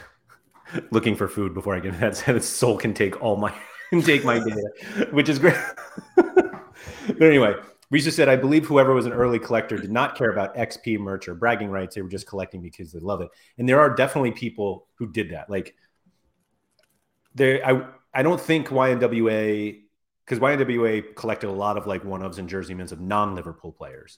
[0.91, 3.53] looking for food before I get that said, soul can take all my
[4.03, 5.55] take my data, which is great.
[6.15, 7.55] but anyway,
[7.93, 11.28] Risa said, I believe whoever was an early collector did not care about XP merch
[11.30, 11.95] or bragging rights.
[11.95, 13.30] They were just collecting because they love it.
[13.57, 15.49] And there are definitely people who did that.
[15.49, 15.76] Like
[17.34, 19.82] there, I, I don't think YNWA,
[20.26, 23.72] because YNWA collected a lot of like one ofs and jersey mints of non Liverpool
[23.72, 24.18] players.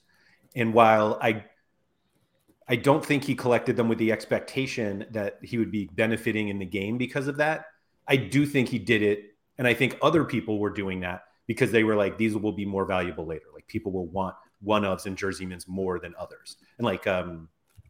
[0.56, 1.44] and while I
[2.70, 6.60] I don't think he collected them with the expectation that he would be benefiting in
[6.60, 7.64] the game because of that.
[8.06, 11.72] I do think he did it, and I think other people were doing that because
[11.72, 13.46] they were like, these will be more valuable later.
[13.52, 16.58] Like people will want one ofs and jersey mints more than others.
[16.78, 17.48] And like um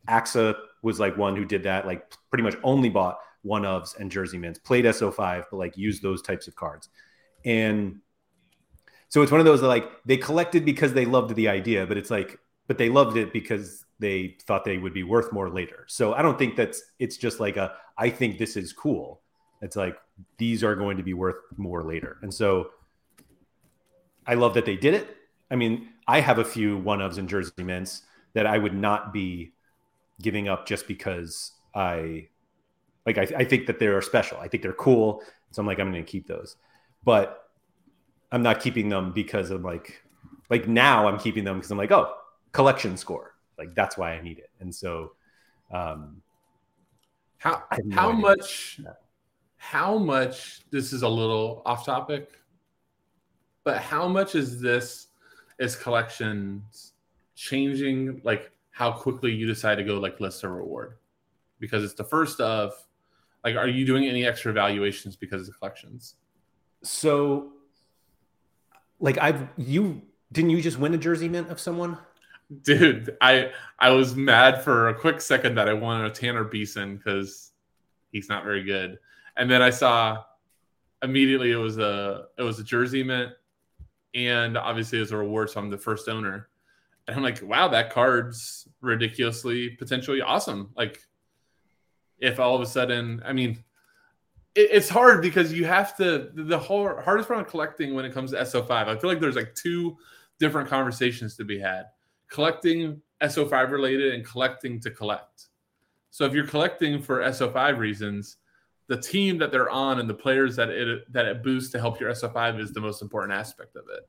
[0.09, 4.11] AXA was like one who did that, like pretty much only bought one ofs and
[4.11, 6.89] jersey mints, played SO5, but like used those types of cards.
[7.45, 8.01] And
[9.11, 11.99] so it's one of those that like they collected because they loved the idea, but
[11.99, 15.85] it's like, but they loved it because they thought they would be worth more later.
[15.87, 19.21] So I don't think that's it's just like a I think this is cool.
[19.63, 19.97] It's like
[20.39, 22.19] these are going to be worth more later.
[22.23, 22.71] And so
[24.27, 25.17] I love that they did it.
[25.51, 29.13] I mean, I have a few one ofs and jersey mints that I would not
[29.13, 29.53] be
[30.23, 32.29] giving up just because I
[33.07, 34.39] like I, I think that they're special.
[34.39, 35.23] I think they're cool.
[35.51, 36.57] So I'm like, I'm gonna keep those.
[37.05, 37.49] But
[38.33, 40.03] I'm not keeping them because I'm like
[40.49, 42.15] like now I'm keeping them because I'm like, oh,
[42.53, 43.35] collection score.
[43.61, 44.51] Like that's why I need it.
[44.61, 45.13] And so
[45.71, 46.23] um
[47.37, 48.81] how no how much
[49.59, 52.31] how much this is a little off topic,
[53.63, 55.09] but how much is this
[55.59, 56.95] is collections
[57.37, 60.97] changing like how quickly you decide to go like list a reward?
[61.59, 62.73] Because it's the first of
[63.45, 66.15] like are you doing any extra evaluations because of the collections?
[66.83, 67.53] So
[69.01, 70.01] like I've you
[70.33, 71.99] didn't you just win a jersey mint of someone?
[72.63, 76.97] Dude, I I was mad for a quick second that I won a Tanner Beason
[76.97, 77.53] because
[78.11, 78.99] he's not very good.
[79.37, 80.25] And then I saw
[81.03, 83.33] immediately it was a it was a jersey mint
[84.15, 86.49] and obviously it was a reward, so I'm the first owner.
[87.07, 90.71] And I'm like, wow, that card's ridiculously potentially awesome.
[90.77, 91.01] Like
[92.19, 93.63] if all of a sudden, I mean,
[94.55, 98.13] it, it's hard because you have to the whole hardest part of collecting when it
[98.13, 98.71] comes to SO5.
[98.71, 99.97] I feel like there's like two
[100.39, 101.87] different conversations to be had:
[102.31, 105.49] collecting SO5 related and collecting to collect.
[106.11, 108.37] So if you're collecting for SO5 reasons,
[108.89, 112.01] the team that they're on and the players that it that it boosts to help
[112.01, 114.09] your SO5 is the most important aspect of it.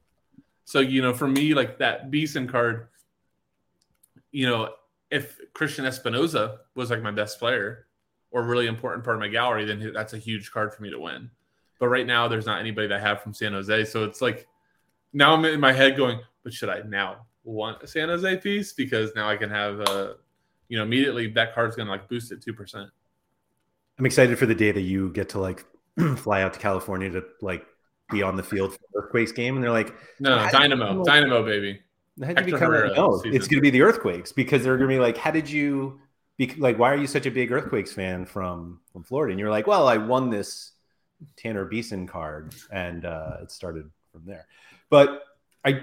[0.66, 2.88] So you know, for me, like that Beason card,
[4.32, 4.70] you know,
[5.12, 7.88] if Cristian Espinoza was like my best player,
[8.32, 11.00] or really important part of my gallery, then that's a huge card for me to
[11.00, 11.30] win.
[11.80, 13.86] But right now, there's not anybody that I have from San Jose.
[13.86, 14.48] So it's like
[15.14, 18.74] now I'm in my head going, but should I now want a San Jose piece?
[18.74, 20.16] Because now I can have a,
[20.70, 22.90] you know, immediately that card's going to like boost it 2%.
[24.00, 25.66] I'm excited for the day that you get to like
[26.18, 27.66] fly out to California to like
[28.10, 29.56] be on the field for Earthquakes game.
[29.56, 31.82] And they're like, no, Dynamo, Dynamo, baby.
[32.22, 34.96] How did you become, no, it's going to be the Earthquakes because they're going to
[34.96, 36.00] be like, how did you
[36.48, 39.52] be, like why are you such a big earthquakes fan from from florida and you're
[39.52, 40.72] like well i won this
[41.38, 44.48] tanner beason card and uh, it started from there
[44.90, 45.24] but
[45.64, 45.82] i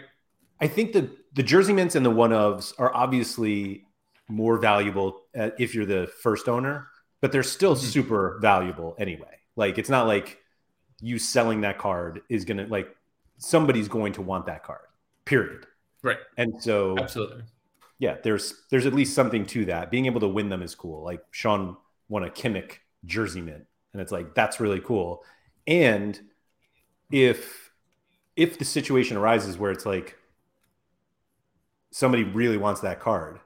[0.61, 3.85] i think that the jersey mints and the one ofs are obviously
[4.29, 6.89] more valuable uh, if you're the first owner
[7.21, 7.87] but they're still mm-hmm.
[7.87, 10.39] super valuable anyway like it's not like
[11.01, 12.95] you selling that card is gonna like
[13.39, 14.81] somebody's going to want that card
[15.25, 15.67] period
[16.03, 17.43] right and so absolutely
[17.99, 19.91] yeah, there's there's at least something to that.
[19.91, 21.03] Being able to win them is cool.
[21.03, 21.77] Like Sean
[22.09, 25.25] won a Kimmich jersey mint, and it's like that's really cool.
[25.67, 26.19] And
[27.11, 27.73] if
[28.37, 30.17] if the situation arises where it's like
[31.91, 33.41] somebody really wants that card,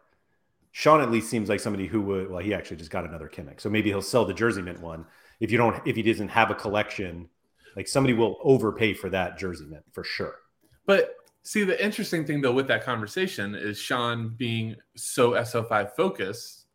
[0.73, 2.31] Sean at least seems like somebody who would.
[2.31, 5.07] Well, he actually just got another Kimmich, so maybe he'll sell the jersey mint one.
[5.41, 7.29] If you don't, if he doesn't have a collection,
[7.77, 10.37] like somebody will overpay for that jersey mint for sure.
[10.87, 11.15] But
[11.45, 16.67] See, the interesting thing though with that conversation is Sean being so SO5 focused.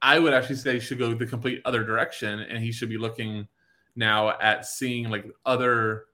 [0.00, 2.98] I would actually say he should go the complete other direction, and he should be
[2.98, 3.48] looking
[3.96, 6.04] now at seeing like other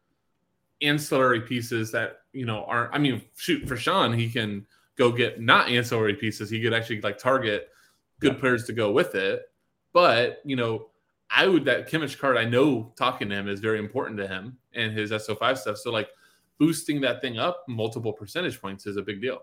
[0.81, 2.95] ancillary pieces that you know aren't.
[2.95, 4.67] I mean, shoot for Sean, he can
[5.01, 6.51] go get not ancillary pieces.
[6.51, 7.71] He could actually like target
[8.21, 8.39] good yeah.
[8.39, 9.51] players to go with it.
[9.95, 10.91] But you know,
[11.31, 12.37] I would that Kimmich card.
[12.37, 15.79] I know talking to him is very important to him and his SO5 stuff.
[15.79, 16.11] So like
[16.59, 19.39] boosting that thing up multiple percentage points is a big deal.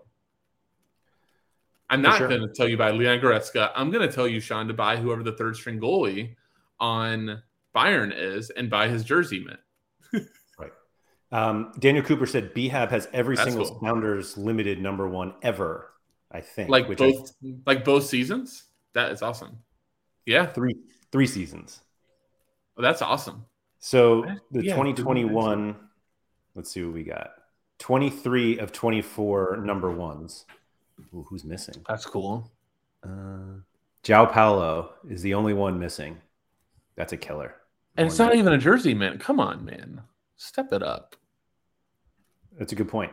[1.90, 2.28] I'm not sure.
[2.28, 3.72] going to tell you buy Leon Goretzka.
[3.74, 6.36] I'm going to tell you, Sean, to buy whoever the third string goalie
[6.78, 7.42] on
[7.74, 10.28] Bayern is and buy his jersey mint.
[11.32, 11.42] right.
[11.42, 13.80] Um, Daniel Cooper said BHAB has every That's single cool.
[13.80, 15.92] Sounders limited number one ever.
[16.30, 18.64] I think like both I, like both seasons.
[18.94, 19.58] That is awesome.
[20.26, 20.76] Yeah, three
[21.10, 21.80] three seasons.
[22.76, 23.44] Oh, that's awesome.
[23.80, 25.76] So the yeah, 2021
[26.58, 27.34] Let's see what we got.
[27.78, 30.44] 23 of 24 number ones.
[31.14, 31.76] Ooh, who's missing?
[31.88, 32.50] That's cool.
[33.04, 33.60] Uh,
[34.02, 36.18] João Paulo is the only one missing.
[36.96, 37.54] That's a killer.
[37.96, 39.18] And it's not even a jersey, man.
[39.18, 40.02] Come on, man.
[40.38, 41.16] Step it up.
[42.58, 43.12] That's a good point.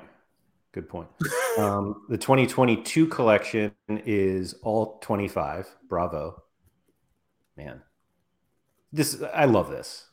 [0.71, 1.09] Good point.
[1.57, 5.67] um, the 2022 collection is all 25.
[5.89, 6.43] Bravo,
[7.57, 7.82] man.
[8.93, 10.07] This I love this.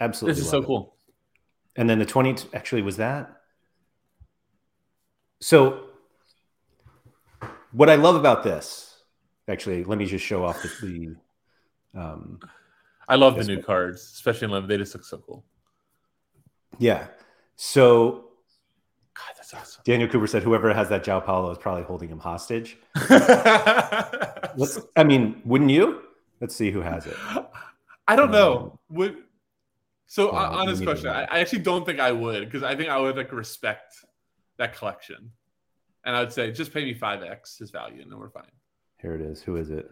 [0.00, 0.66] Absolutely, this is so it.
[0.66, 0.96] cool.
[1.76, 3.30] And then the 20 actually was that.
[5.40, 5.90] So,
[7.72, 9.02] what I love about this,
[9.46, 11.16] actually, let me just show off the.
[11.92, 12.40] the um,
[13.08, 14.70] I love the new cards, especially in limited.
[14.70, 15.44] They just look so cool.
[16.78, 17.06] Yeah.
[17.56, 18.26] So
[19.14, 19.82] God, that's awesome.
[19.84, 22.76] Daniel Cooper said whoever has that João Paulo is probably holding him hostage.
[23.10, 26.02] Let's, I mean, wouldn't you?
[26.40, 27.16] Let's see who has it.
[28.08, 28.78] I don't know.
[28.90, 29.16] Would
[30.06, 31.08] so honest question.
[31.08, 33.96] I, I, actually don't think I would because I think I would like respect
[34.56, 35.32] that collection,
[36.04, 38.44] and I would say just pay me five x his value, and then we're fine.
[39.00, 39.42] Here it is.
[39.42, 39.90] Who is it?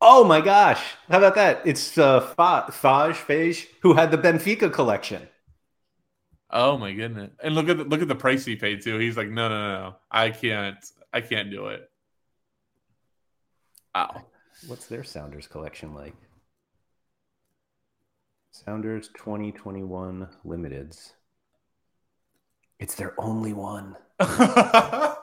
[0.00, 0.82] Oh my gosh!
[1.08, 1.62] How about that?
[1.64, 5.28] It's uh, Faj Phage who had the Benfica collection.
[6.50, 7.30] Oh my goodness!
[7.42, 8.98] And look at the, look at the price he paid too.
[8.98, 10.78] He's like, no, no, no, no, I can't,
[11.12, 11.90] I can't do it.
[13.94, 14.26] Wow.
[14.66, 16.14] What's their Sounders collection like?
[18.52, 21.12] Sounders 2021 Limiteds.
[22.78, 23.96] It's their only one.
[24.18, 25.20] How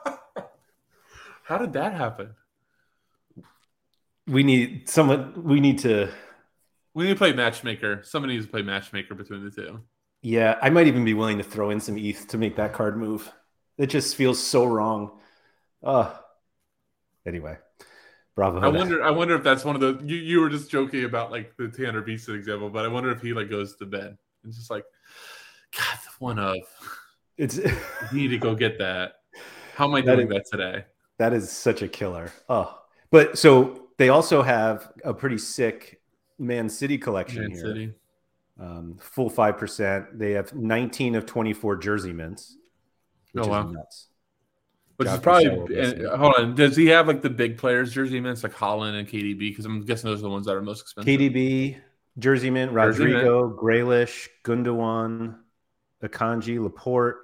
[1.58, 2.34] did that happen?
[4.26, 5.44] We need someone.
[5.44, 6.10] We need to.
[6.94, 8.02] We need to play matchmaker.
[8.04, 9.80] Somebody needs to play matchmaker between the two.
[10.24, 12.96] Yeah, I might even be willing to throw in some ETH to make that card
[12.96, 13.30] move.
[13.76, 15.18] It just feels so wrong.
[15.82, 16.14] Uh
[17.26, 17.58] anyway.
[18.34, 18.60] Bravo.
[18.60, 21.30] I wonder I wonder if that's one of the you, you were just joking about
[21.30, 24.52] like the Tanner Beast example, but I wonder if he like goes to bed and
[24.54, 24.86] just like
[25.76, 26.56] God, the one of
[27.36, 27.60] it's
[28.10, 29.16] need to go get that.
[29.74, 30.84] How am I doing that, is, that today?
[31.18, 32.32] That is such a killer.
[32.48, 36.00] Oh, but so they also have a pretty sick
[36.38, 37.60] Man City collection Man here.
[37.60, 37.92] City
[38.58, 40.18] um, full five percent.
[40.18, 42.56] They have 19 of 24 jersey mints.
[43.36, 44.08] oh wow, nuts.
[44.96, 45.46] Which is probably
[45.76, 46.54] and, hold on.
[46.54, 49.38] Does he have like the big players jersey mints like Haaland and KDB?
[49.38, 51.20] Because I'm guessing those are the ones that are most expensive.
[51.20, 51.80] KDB,
[52.18, 53.58] jersey mint, Rodrigo, mint.
[53.58, 55.36] Grealish, Gundogan,
[56.00, 57.16] Akanji, Laporte,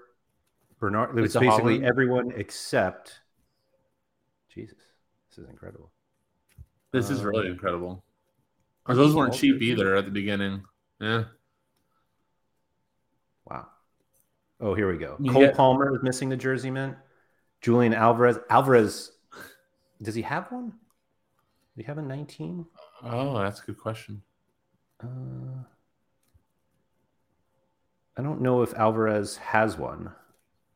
[0.81, 1.17] Bernard.
[1.21, 3.21] It's basically everyone except.
[4.53, 4.79] Jesus,
[5.29, 5.93] this is incredible.
[6.91, 8.05] This um, is really um, incredible.
[8.89, 10.65] those weren't cheap either at the beginning.
[11.01, 11.25] Yeah.
[13.47, 13.67] Wow.
[14.61, 15.17] Oh, here we go.
[15.31, 15.53] Cole yeah.
[15.53, 16.97] Palmer is missing the jersey mint.
[17.61, 18.39] Julian Alvarez.
[18.49, 19.13] Alvarez,
[20.03, 20.69] does he have one?
[20.69, 22.67] Do you have a 19?
[23.03, 24.23] Oh, that's a good question.
[25.03, 25.65] Uh,
[28.17, 30.13] I don't know if Alvarez has one,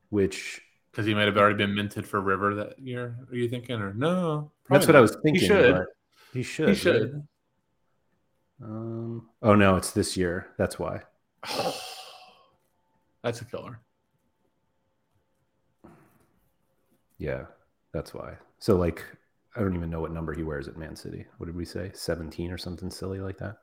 [0.08, 3.16] which because he might have already been minted for River that year.
[3.30, 4.52] Are you thinking, or no?
[4.70, 5.00] That's what not.
[5.00, 5.42] I was thinking.
[5.42, 5.84] He should.
[6.32, 6.68] He should.
[6.70, 7.26] He should.
[8.64, 10.48] Um, oh no, it's this year.
[10.56, 11.02] That's why.
[13.22, 13.80] That's a killer.
[17.16, 17.44] Yeah,
[17.92, 18.34] that's why.
[18.58, 19.02] So like,
[19.56, 21.24] I don't even know what number he wears at Man City.
[21.38, 21.90] What did we say?
[21.94, 23.56] Seventeen or something silly like that.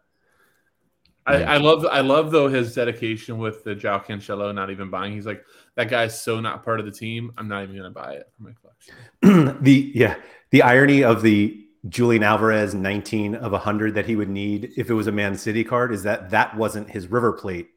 [1.27, 5.13] I, I, love I love though his dedication with the João Cancelo not even buying.
[5.13, 5.45] He's like
[5.75, 7.31] that guy's so not part of the team.
[7.37, 9.63] I'm not even gonna buy it for my collection.
[9.63, 10.15] the yeah,
[10.49, 14.93] the irony of the Julian Alvarez 19 of 100 that he would need if it
[14.93, 17.69] was a Man City card is that that wasn't his River Plate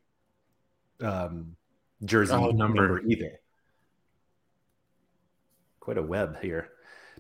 [1.01, 1.57] um,
[2.05, 2.99] jersey oh, number.
[2.99, 3.41] number either.
[5.81, 6.69] Quite a web here.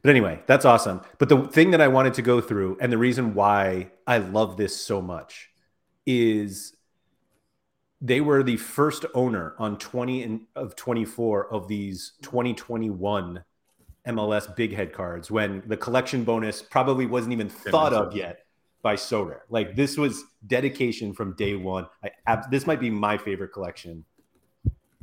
[0.03, 1.01] But anyway, that's awesome.
[1.19, 4.59] But the thing that I wanted to go through and the reason why I love
[4.59, 5.51] this so much
[6.07, 6.77] is
[8.03, 13.43] they were the first owner on 20 of 24 of these 2021
[14.09, 18.45] MLS big head cards when the collection bonus probably wasn't even thought of yet
[18.83, 19.41] by Sorare.
[19.49, 21.87] Like this was dedication from day one.
[22.27, 24.05] I, this might be my favorite collection.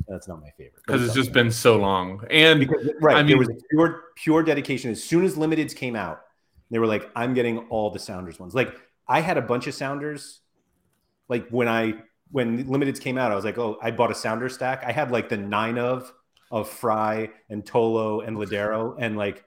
[0.08, 2.24] That's not my favorite because it's just been so long.
[2.30, 4.90] And because, right, I mean, there was pure pure dedication.
[4.90, 6.22] As soon as limiteds came out,
[6.70, 8.74] they were like, "I'm getting all the Sounders ones." Like
[9.08, 10.40] I had a bunch of Sounders.
[11.28, 11.94] Like when I
[12.30, 15.10] when limiteds came out, I was like, "Oh, I bought a Sounder stack." I had
[15.10, 16.12] like the nine of
[16.52, 19.44] of Frei and Tolo and Lodeiro and like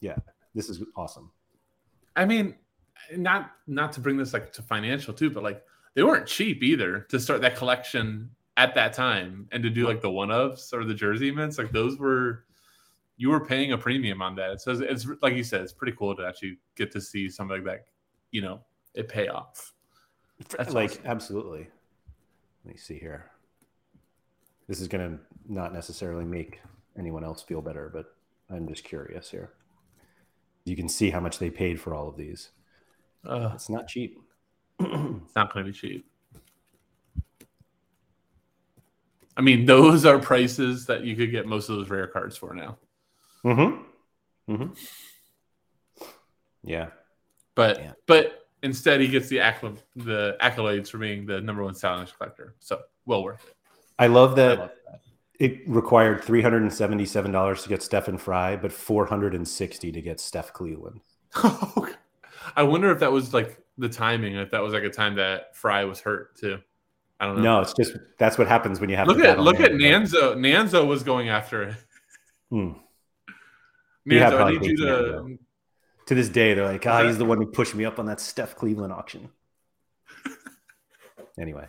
[0.00, 0.16] yeah,
[0.54, 1.32] this is awesome.
[2.14, 2.54] I mean,
[3.16, 7.00] not not to bring this like to financial too, but like they weren't cheap either
[7.08, 10.84] to start that collection at that time and to do like the one ofs or
[10.84, 12.44] the jersey mints, like those were
[13.16, 14.60] you were paying a premium on that.
[14.60, 17.56] So it's, it's like you said, it's pretty cool to actually get to see something
[17.56, 17.86] like that,
[18.30, 18.60] you know,
[18.94, 19.72] it pay off.
[20.50, 21.02] That's like awesome.
[21.06, 21.68] absolutely.
[22.64, 23.30] Let me see here
[24.68, 26.60] this is going to not necessarily make
[26.98, 28.14] anyone else feel better, but
[28.54, 29.50] I'm just curious here.
[30.64, 32.50] You can see how much they paid for all of these.
[33.24, 34.18] Uh, it's not cheap.
[34.80, 36.06] it's not going to be cheap.
[39.36, 42.54] I mean, those are prices that you could get most of those rare cards for
[42.54, 42.78] now.
[43.44, 44.52] Mm-hmm.
[44.52, 44.72] Mm-hmm.
[46.64, 46.88] Yeah.
[47.54, 47.92] But Yeah.
[48.06, 52.54] but instead he gets the accla- the accolades for being the number one Sounders collector.
[52.60, 53.54] So well worth it.
[53.98, 54.74] I love I love that.
[55.38, 59.46] It required three hundred and seventy-seven dollars to get Stefan Frei, but four hundred and
[59.46, 61.00] sixty to get Steph Cleveland.
[62.56, 65.54] I wonder if that was like the timing, if that was like a time that
[65.56, 66.58] Fry was hurt too.
[67.20, 67.42] I don't know.
[67.42, 69.72] No, it's just that's what happens when you have look to at look at.
[69.72, 70.36] Nanzo.
[70.36, 71.76] Nanzo was going after it.
[72.50, 72.72] Hmm.
[74.08, 75.38] Nanzo, I need you to.
[76.06, 77.08] To this day, they're like, ah, Okay.
[77.08, 79.28] he's the one who pushed me up on that Steph Cleveland auction.
[81.38, 81.66] anyway,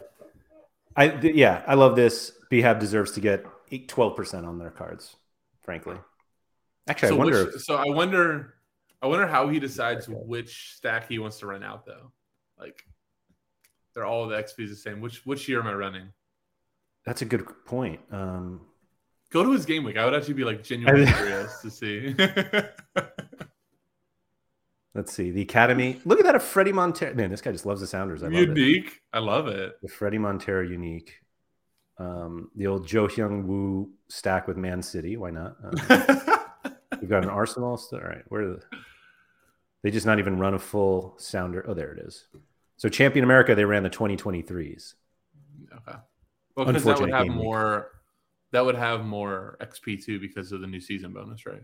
[0.95, 2.31] I yeah, I love this.
[2.51, 3.45] Behab deserves to get
[3.87, 5.15] twelve percent on their cards.
[5.63, 5.95] Frankly,
[6.87, 7.45] actually, So, I wonder.
[7.45, 8.53] which, if, so I wonder.
[9.01, 12.11] I wonder how he decides which stack he wants to run out though.
[12.59, 12.83] Like,
[13.93, 15.01] they're all the XPs the same.
[15.01, 16.09] Which which year am I running?
[17.05, 18.01] that's a good point.
[18.11, 18.61] Um,
[19.29, 19.97] Go to his game week.
[19.97, 22.13] I would actually be like genuinely curious to see.
[24.95, 26.01] let's see the Academy.
[26.05, 27.13] Look at that, a Fredy Montero.
[27.13, 28.23] Man, this guy just loves the Sounders.
[28.23, 28.57] I love it.
[28.57, 28.99] Unique.
[29.13, 29.73] I love it.
[29.81, 31.13] The Fredy Montero unique.
[31.99, 35.17] Um, the old Joe Hyung Woo stack with Man City.
[35.17, 35.55] Why not?
[35.63, 37.77] Um, We've got an Arsenal.
[37.77, 38.23] Still, all right.
[38.29, 38.61] Where are the?
[39.83, 41.63] They just not even run a full sounder.
[41.67, 42.25] Oh, there it is.
[42.77, 44.93] So Champion America, they ran the 2023s.
[45.73, 45.97] Okay.
[46.55, 47.43] Well, because that would have game week.
[47.43, 47.91] more.
[48.51, 51.63] That would have more XP too because of the new season bonus, right?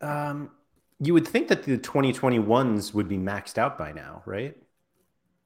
[0.00, 0.50] Um,
[0.98, 4.56] you would think that the 2021s would be maxed out by now, right?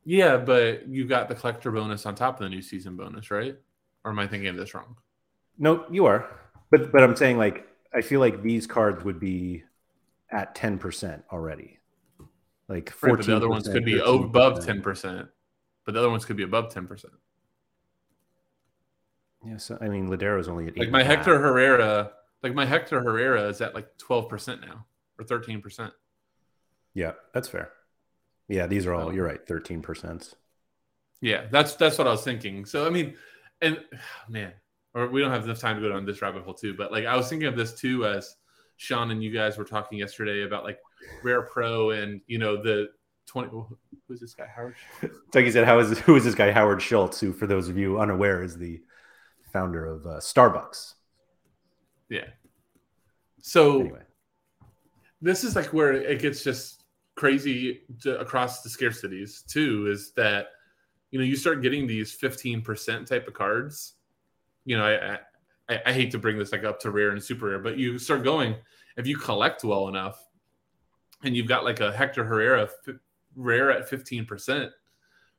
[0.06, 3.56] Yeah, but you got the collector bonus on top of the new season bonus, right?
[4.04, 4.96] Or am I thinking of this wrong?
[5.58, 6.30] No, you are.
[6.70, 9.64] But but I'm saying like I feel like these cards would be
[10.30, 11.80] at 10% already.
[12.68, 15.28] Like 14 Right, but the other ones could be above ten percent,
[15.84, 17.14] but the other ones could be above ten percent.
[19.44, 21.18] Yeah, so I mean Lodeiro's only at Like my half.
[21.18, 24.84] Hector Herrera, like my Hector Herrera is at like twelve percent now
[25.18, 25.92] or thirteen percent.
[26.94, 27.70] Yeah, that's fair.
[28.48, 30.34] Yeah, these are all you're right, 13%.
[31.20, 32.64] Yeah, that's that's what I was thinking.
[32.64, 33.14] So I mean,
[33.60, 33.80] and
[34.28, 34.52] man,
[34.94, 36.74] or we don't have enough time to go down this rabbit hole too.
[36.74, 38.36] But like I was thinking of this too as
[38.76, 40.78] Sean and you guys were talking yesterday about like
[41.22, 42.88] Rare Pro and you know the
[43.26, 43.50] twenty.
[44.06, 44.46] Who's this guy?
[44.54, 44.76] Howard.
[45.34, 48.00] You said, how is who is this guy Howard Schultz, who, for those of you
[48.00, 48.80] unaware, is the
[49.52, 50.94] founder of uh, Starbucks.
[52.08, 52.26] Yeah.
[53.40, 54.02] So Anyway,
[55.20, 56.84] this is like where it gets just
[57.16, 60.48] crazy to, across the scarcities too is that
[61.10, 63.94] you know you start getting these 15% type of cards
[64.64, 65.18] you know I,
[65.74, 67.98] I i hate to bring this like up to rare and super rare but you
[67.98, 68.54] start going
[68.96, 70.22] if you collect well enough
[71.24, 72.94] and you've got like a hector herrera f-
[73.34, 74.70] rare at 15%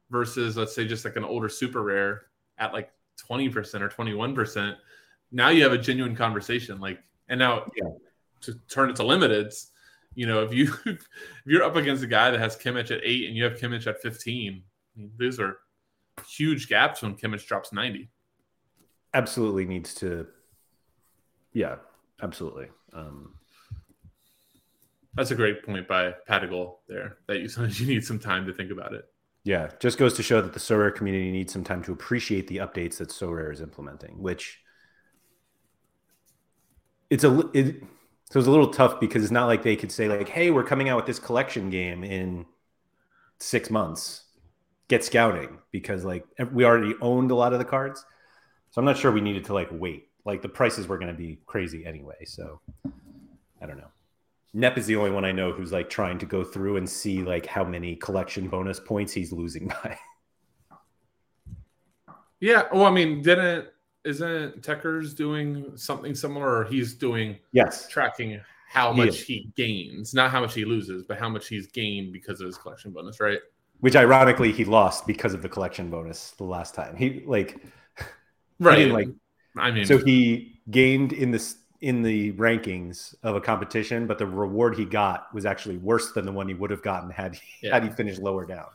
[0.09, 2.23] versus let's say just like an older super rare
[2.57, 2.91] at like
[3.29, 4.75] 20% or 21%
[5.31, 6.99] now you have a genuine conversation like
[7.29, 7.89] and now Yeah.
[8.41, 9.67] to turn it to limiteds
[10.17, 11.07] you know if you if
[11.45, 14.01] you're up against a guy that has Kimmich at 8 and you have Kimmich at
[14.01, 14.63] 15
[14.95, 15.57] I mean, those are
[16.27, 18.09] huge gaps when Kimmich drops 90
[19.13, 20.27] absolutely needs to.
[21.53, 21.75] Yeah,
[22.21, 22.67] absolutely.
[22.93, 23.33] Um,
[25.15, 28.53] that's a great point by Patagal there that you sometimes you need some time to
[28.53, 29.05] think about it
[29.47, 32.57] yeah, just goes to show that the Sorare community needs some time to appreciate the
[32.57, 34.59] updates that Sorare is implementing, which
[37.09, 37.81] it's a it,
[38.29, 40.63] so it's a little tough because it's not like they could say like, "Hey, we're
[40.63, 42.45] coming out with this collection game in
[43.39, 44.25] six months.
[44.89, 48.05] Get scouting," because like we already owned a lot of the cards,
[48.71, 50.09] so I'm not sure we needed to like wait.
[50.25, 52.59] Like the prices were going to be crazy anyway, so
[53.61, 53.91] I don't know.
[54.53, 57.21] Nep is the only one I know who's like trying to go through and see
[57.23, 59.97] like how many collection bonus points he's losing by.
[62.39, 63.67] yeah well I mean didn't
[64.07, 67.87] isn't Techers doing something similar or he's doing yes.
[67.89, 68.39] tracking
[68.69, 69.21] how He much is.
[69.25, 72.57] he gains not how much he loses but how much he's gained because of his
[72.57, 73.39] collection bonus right
[73.81, 76.95] Which ironically he lost because of the collection bonus the last time.
[76.95, 77.57] He like
[78.59, 79.09] right didn't like-
[79.57, 84.25] I mean so he gained in this in the rankings of a competition, but the
[84.25, 87.67] reward he got was actually worse than the one he would have gotten had he
[87.67, 87.73] Yeah.
[87.75, 88.65] had he finished lower down.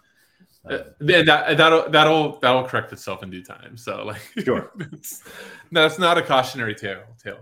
[0.69, 3.77] Uh, Uh, then that that'll that'll that'll correct itself in due time.
[3.77, 4.71] So like, Sure.
[4.93, 5.25] it's,
[5.71, 7.03] no, it's not a cautionary tale.
[7.23, 7.41] Tale.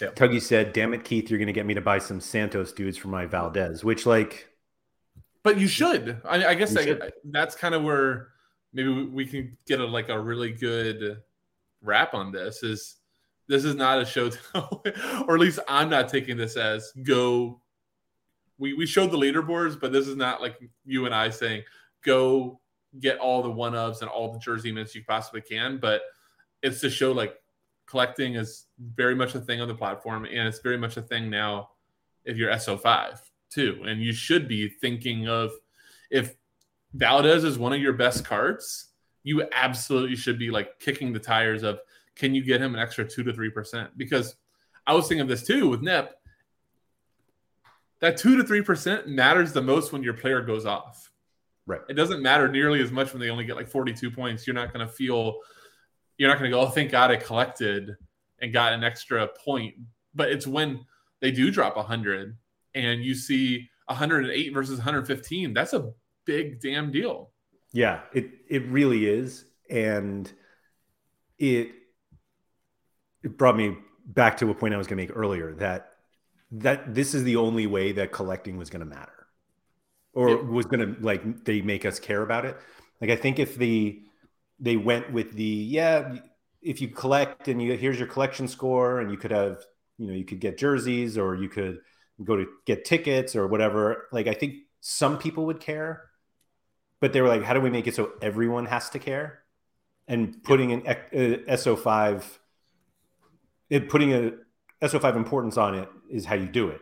[0.00, 2.96] Tuggy said, "Damn it, Keith, you're going to get me to buy some Santos dudes
[2.96, 4.48] for my Valdez." Which like
[5.42, 6.20] But you should.
[6.24, 8.28] I, I guess I, that's kind of where
[8.72, 11.20] maybe we, we can get a like a really good
[11.82, 12.62] wrap on this.
[12.62, 12.96] Is
[13.46, 17.60] this is not a show, or at least I'm not taking this as go.
[18.56, 20.56] We we showed the leaderboards, but this is not like
[20.86, 21.62] you and I saying
[22.04, 22.60] go
[22.98, 25.78] get all the one ofs and all the jersey mints you possibly can.
[25.78, 26.02] But
[26.62, 27.34] it's to show like
[27.86, 31.30] collecting is very much a thing on the platform, and it's very much a thing
[31.30, 31.70] now
[32.24, 33.18] if you're SO5
[33.50, 33.82] too.
[33.86, 35.50] And you should be thinking of
[36.10, 36.34] if
[36.94, 38.88] Valdez is one of your best cards,
[39.22, 41.80] you absolutely should be like kicking the tires of
[42.16, 43.96] can you get him an extra two to three percent?
[43.96, 44.36] Because
[44.86, 46.14] I was thinking of this too with Nip.
[48.00, 51.09] That two to three percent matters the most when your player goes off.
[51.66, 51.80] Right.
[51.88, 54.46] It doesn't matter nearly as much when they only get like 42 points.
[54.46, 55.38] You're not going to feel,
[56.18, 57.94] you're not going to go, oh, thank God I collected
[58.40, 59.74] and got an extra point.
[60.14, 60.84] But it's when
[61.20, 62.36] they do drop 100
[62.74, 65.52] and you see 108 versus 115.
[65.52, 65.90] That's a
[66.24, 67.30] big damn deal.
[67.72, 70.30] Yeah, it it really is, and
[71.38, 71.70] it
[73.22, 75.92] it brought me back to a point I was going to make earlier that
[76.52, 79.19] that this is the only way that collecting was going to matter,
[80.12, 82.56] or was going to like they make us care about it.
[83.00, 84.02] Like I think if the
[84.58, 86.16] they went with the yeah,
[86.60, 89.58] if you collect and you here's your collection score, and you could have
[89.98, 91.80] you know you could get jerseys or you could
[92.24, 94.08] go to get tickets or whatever.
[94.12, 96.10] Like I think some people would care,
[97.00, 99.40] but they were like, how do we make it so everyone has to care?
[100.08, 100.94] And putting an uh,
[101.52, 102.24] SO5,
[103.68, 104.32] it, putting a
[104.82, 106.80] SO5 importance on it is how you do it.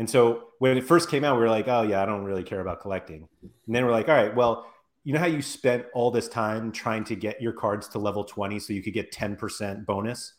[0.00, 2.42] And so when it first came out, we were like, oh yeah, I don't really
[2.42, 3.28] care about collecting.
[3.42, 4.66] And then we're like, all right, well,
[5.04, 8.24] you know how you spent all this time trying to get your cards to level
[8.24, 10.32] 20 so you could get 10% bonus?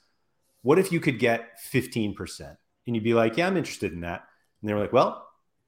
[0.63, 2.57] What if you could get 15%?
[2.87, 4.23] And you'd be like, yeah, I'm interested in that.
[4.61, 5.27] And they were like, well,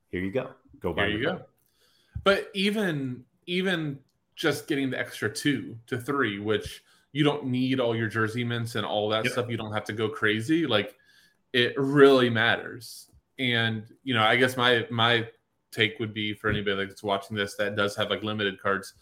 [0.10, 0.50] here you go.
[0.80, 1.10] Go buy.
[1.10, 1.42] Here you go.
[2.24, 4.00] But even even
[4.36, 6.82] just getting the extra two to three, which
[7.12, 9.34] you don't need all your jersey mints and all that yep.
[9.34, 9.50] stuff.
[9.50, 10.66] You don't have to go crazy.
[10.66, 10.96] Like
[11.54, 13.12] it really matters.
[13.40, 15.28] And you know, I guess my my
[15.72, 18.94] take would be for anybody that's watching this that does have like limited cards,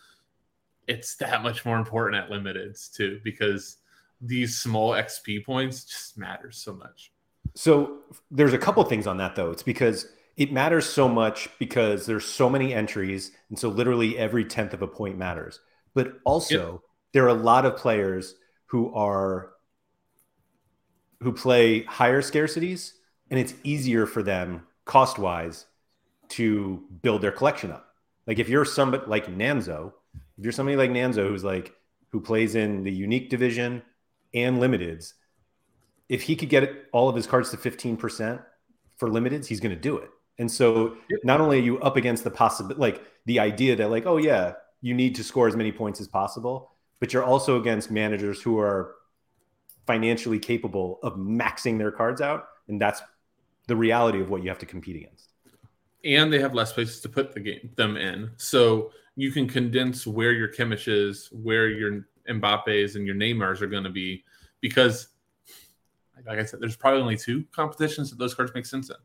[0.88, 3.78] it's that much more important at limiteds too, because
[4.22, 7.12] these small XP points just matters so much.
[7.56, 9.52] So there's a couple things on that though.
[9.52, 10.08] It's because
[10.38, 14.82] it matters so much because there's so many entries, and so literally every tenth of
[14.82, 15.60] a point matters.
[15.94, 16.80] But also, yep.
[17.14, 18.36] there are a lot of players
[18.68, 19.52] who are
[21.22, 22.94] who play higher scarcities,
[23.32, 25.66] and it's easier for them cost wise
[26.30, 27.96] to build their collection up.
[28.28, 29.94] Like if you're somebody like Nanzo,
[30.38, 31.74] if you're somebody like Nanzo who's like
[32.10, 33.82] who plays in the unique division
[34.34, 35.14] and limiteds,
[36.10, 38.44] if he could get all of his cards to 15%
[38.98, 40.10] for limiteds, he's going to do it.
[40.38, 44.06] And so not only are you up against the possibility, like the idea that like,
[44.06, 47.92] oh yeah, you need to score as many points as possible, but you're also against
[47.92, 48.96] managers who are
[49.88, 52.48] financially capable of maxing their cards out.
[52.68, 53.02] And that's
[53.72, 55.30] the reality of what you have to compete against.
[56.04, 58.30] And they have less places to put the game them in.
[58.36, 63.86] So you can condense where your Kimmiches, where your Mbappe's and your Neymars are going
[63.86, 64.26] to be
[64.60, 65.08] because
[66.28, 68.98] like I said, there's probably only two competitions that those cards make sense in.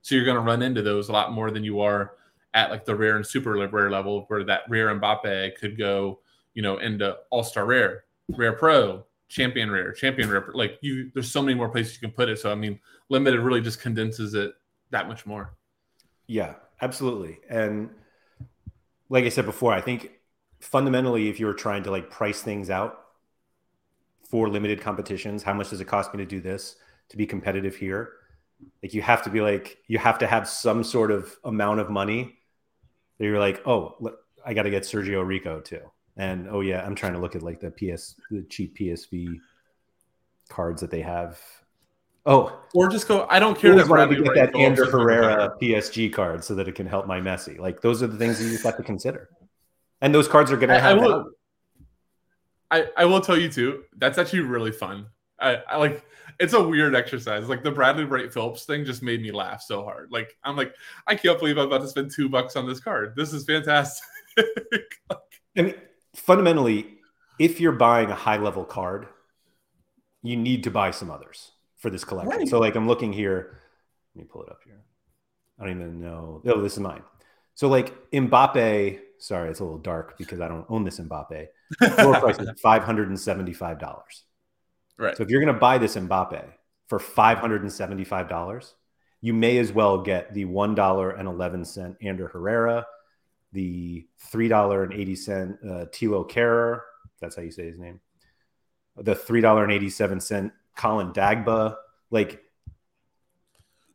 [0.00, 2.16] So you're going to run into those a lot more than you are
[2.54, 6.18] at like the rare and super rare level, where that rare Mbappe could go,
[6.54, 10.50] you know, into All Star Rare, Rare Pro, Champion Rare, Champion Rare.
[10.54, 12.38] Like you, there's so many more places you can put it.
[12.38, 12.78] So I mean,
[13.08, 14.52] limited really just condenses it
[14.90, 15.54] that much more.
[16.26, 17.40] Yeah, absolutely.
[17.48, 17.90] And
[19.08, 20.10] like I said before, I think
[20.60, 22.98] fundamentally, if you're trying to like price things out
[24.28, 26.76] for limited competitions, how much does it cost me to do this
[27.08, 28.12] to be competitive here?
[28.82, 31.90] like you have to be like you have to have some sort of amount of
[31.90, 32.38] money
[33.18, 33.96] that you're like oh
[34.44, 35.80] i got to get sergio rico too
[36.16, 39.38] and oh yeah i'm trying to look at like the ps the cheap psv
[40.48, 41.40] cards that they have
[42.26, 46.12] oh or just go i don't care that Bradley to get that Ander herrera psg
[46.12, 48.50] card so that it can help my messi like those are the things that you
[48.50, 49.30] just have to consider
[50.00, 51.30] and those cards are going to have I will,
[52.70, 55.06] I, I will tell you too that's actually really fun
[55.40, 56.04] I, I like
[56.38, 57.48] it's a weird exercise.
[57.48, 60.10] Like the Bradley Wright Phillips thing just made me laugh so hard.
[60.10, 60.74] Like I'm like,
[61.06, 63.14] I can't believe I'm about to spend two bucks on this card.
[63.16, 64.04] This is fantastic.
[64.38, 65.74] I mean,
[66.14, 66.98] fundamentally,
[67.38, 69.06] if you're buying a high level card,
[70.22, 72.38] you need to buy some others for this collection.
[72.38, 72.48] Right.
[72.48, 73.60] So like I'm looking here.
[74.14, 74.84] Let me pull it up here.
[75.58, 76.42] I don't even know.
[76.46, 77.02] Oh, this is mine.
[77.54, 81.46] So like Mbappe, sorry, it's a little dark because I don't own this Mbappe.
[81.94, 84.24] Floor price is five hundred and seventy-five dollars.
[84.98, 85.16] Right.
[85.16, 86.44] So if you're going to buy this Mbappe
[86.88, 88.72] for $575,
[89.20, 92.86] you may as well get the $1.11 Ander Herrera,
[93.52, 96.80] the $3.80 uh, Thilo Kehrer.
[97.20, 98.00] That's how you say his name.
[98.96, 101.76] The $3.87 Colin Dagba.
[102.10, 102.42] Like,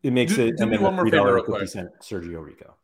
[0.04, 0.58] it makes do, it.
[0.58, 2.76] Do and then the $3.50 Sergio Rico.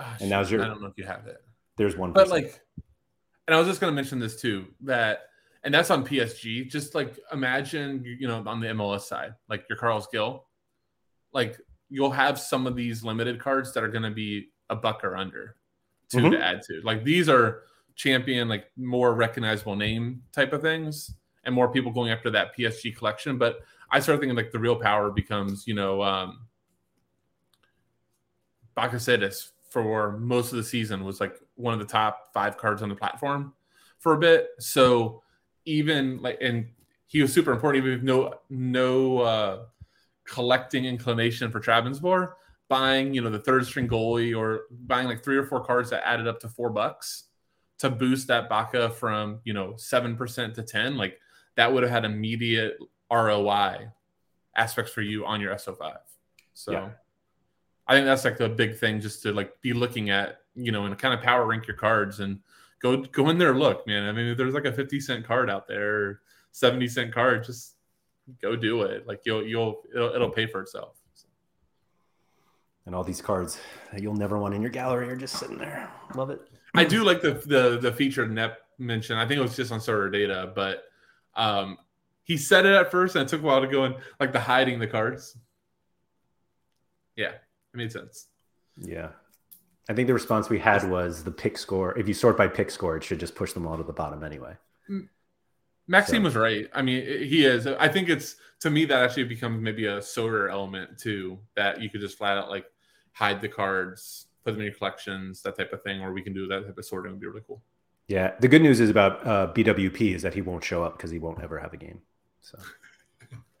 [0.00, 0.62] Oh, and now's your.
[0.62, 1.38] I don't know if you have it.
[1.76, 2.12] There's one.
[2.12, 2.60] But like,
[3.46, 5.20] and I was just going to mention this too that
[5.62, 6.68] and that's on PSG.
[6.68, 10.46] Just like imagine, you know, on the MLS side, like your Carlos Gil,
[11.32, 11.58] like
[11.88, 15.16] you'll have some of these limited cards that are going to be a buck or
[15.16, 15.56] under
[16.22, 16.32] to, mm-hmm.
[16.32, 16.80] to add to.
[16.82, 17.62] Like these are
[17.94, 22.96] champion, like more recognizable name type of things, and more people going after that PSG
[22.96, 23.38] collection.
[23.38, 23.60] But
[23.90, 26.46] I start thinking like the real power becomes, you know, um,
[28.76, 32.88] Bakasetas for most of the season was like one of the top five cards on
[32.88, 33.52] the platform
[33.98, 34.48] for a bit.
[34.58, 35.22] So
[35.64, 36.68] even like, and
[37.06, 37.84] he was super important.
[37.84, 39.58] Even with no no uh,
[40.24, 42.32] collecting inclination for Trabzonspor,
[42.74, 46.04] buying you know the third string goalie or buying like three or four cards that
[46.04, 47.28] added up to four bucks
[47.78, 51.20] to boost that Baka from you know seven percent to ten, like
[51.54, 52.76] that would have had immediate
[53.12, 53.92] ROI
[54.56, 55.98] aspects for you on your SO5.
[56.54, 56.88] So yeah.
[57.86, 60.84] I think that's like the big thing just to like be looking at, you know,
[60.86, 62.40] and kind of power rank your cards and
[62.80, 64.08] go go in there look, man.
[64.08, 67.76] I mean, if there's like a 50 cent card out there, 70 cent card, just
[68.42, 69.06] go do it.
[69.06, 71.03] Like you'll you'll it'll, it'll pay for itself.
[72.86, 73.58] And all these cards
[73.92, 75.90] that you'll never want in your gallery are just sitting there.
[76.14, 76.40] Love it.
[76.74, 79.16] I do like the the the featured net mention.
[79.16, 80.84] I think it was just on Sorare Data, but
[81.34, 81.78] um
[82.24, 84.40] he said it at first and it took a while to go in like the
[84.40, 85.36] hiding the cards.
[87.16, 88.26] Yeah, it made sense.
[88.76, 89.10] Yeah.
[89.88, 91.96] I think the response we had was the pick score.
[91.98, 94.24] If you sort by pick score, it should just push them all to the bottom
[94.24, 94.56] anyway.
[95.86, 96.24] Maxime so.
[96.24, 96.68] was right.
[96.72, 97.66] I mean, he is.
[97.66, 101.38] I think it's to me that actually becomes maybe a Sorare element too.
[101.56, 102.64] That you could just flat out like
[103.14, 106.34] hide the cards, put them in your collections, that type of thing, or we can
[106.34, 107.12] do that type of sorting.
[107.12, 107.62] Would be really cool.
[108.06, 111.10] Yeah, the good news is about uh, BWP is that he won't show up because
[111.10, 112.02] he won't ever have a game.
[112.42, 112.58] So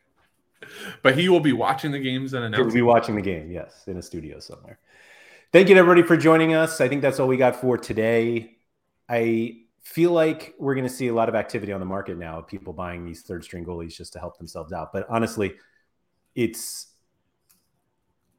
[1.02, 2.66] but he will be watching the games and announcing.
[2.66, 4.78] He'll be watching the game, yes, in a studio somewhere.
[5.52, 6.80] Thank you, everybody, for joining us.
[6.80, 8.56] I think that's all we got for today.
[9.08, 12.38] I feel like we're going to see a lot of activity on the market now
[12.38, 14.92] of people buying these third string goalies just to help themselves out.
[14.92, 15.54] But honestly,
[16.34, 16.88] it's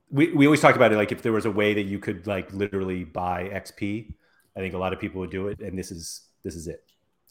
[0.09, 2.27] we, we always talk about it like if there was a way that you could
[2.27, 4.13] like literally buy XP,
[4.55, 5.59] I think a lot of people would do it.
[5.59, 6.83] And this is this is it.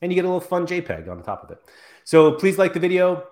[0.03, 1.59] And you get a little fun JPEG on the top of it.
[2.05, 3.25] So please like the video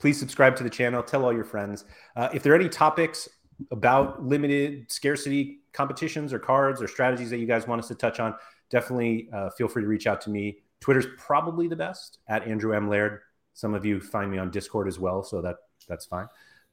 [0.00, 1.02] Please subscribe to the channel.
[1.02, 1.84] Tell all your friends.
[2.16, 3.28] Uh, if there are any topics
[3.70, 8.18] about limited scarcity competitions or cards or strategies that you guys want us to touch
[8.18, 8.34] on,
[8.70, 10.58] definitely uh, feel free to reach out to me.
[10.80, 12.88] Twitter's probably the best at Andrew M.
[12.88, 13.20] Laird.
[13.52, 16.28] Some of you find me on Discord as well, so that that's fine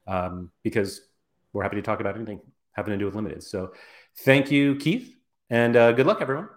[0.07, 1.01] um, because
[1.57, 2.39] we're happy to talk about anything
[2.73, 3.41] having to do with limited.
[3.43, 3.73] So
[4.19, 5.15] thank you, Keith,
[5.49, 6.47] and uh, good luck, everyone.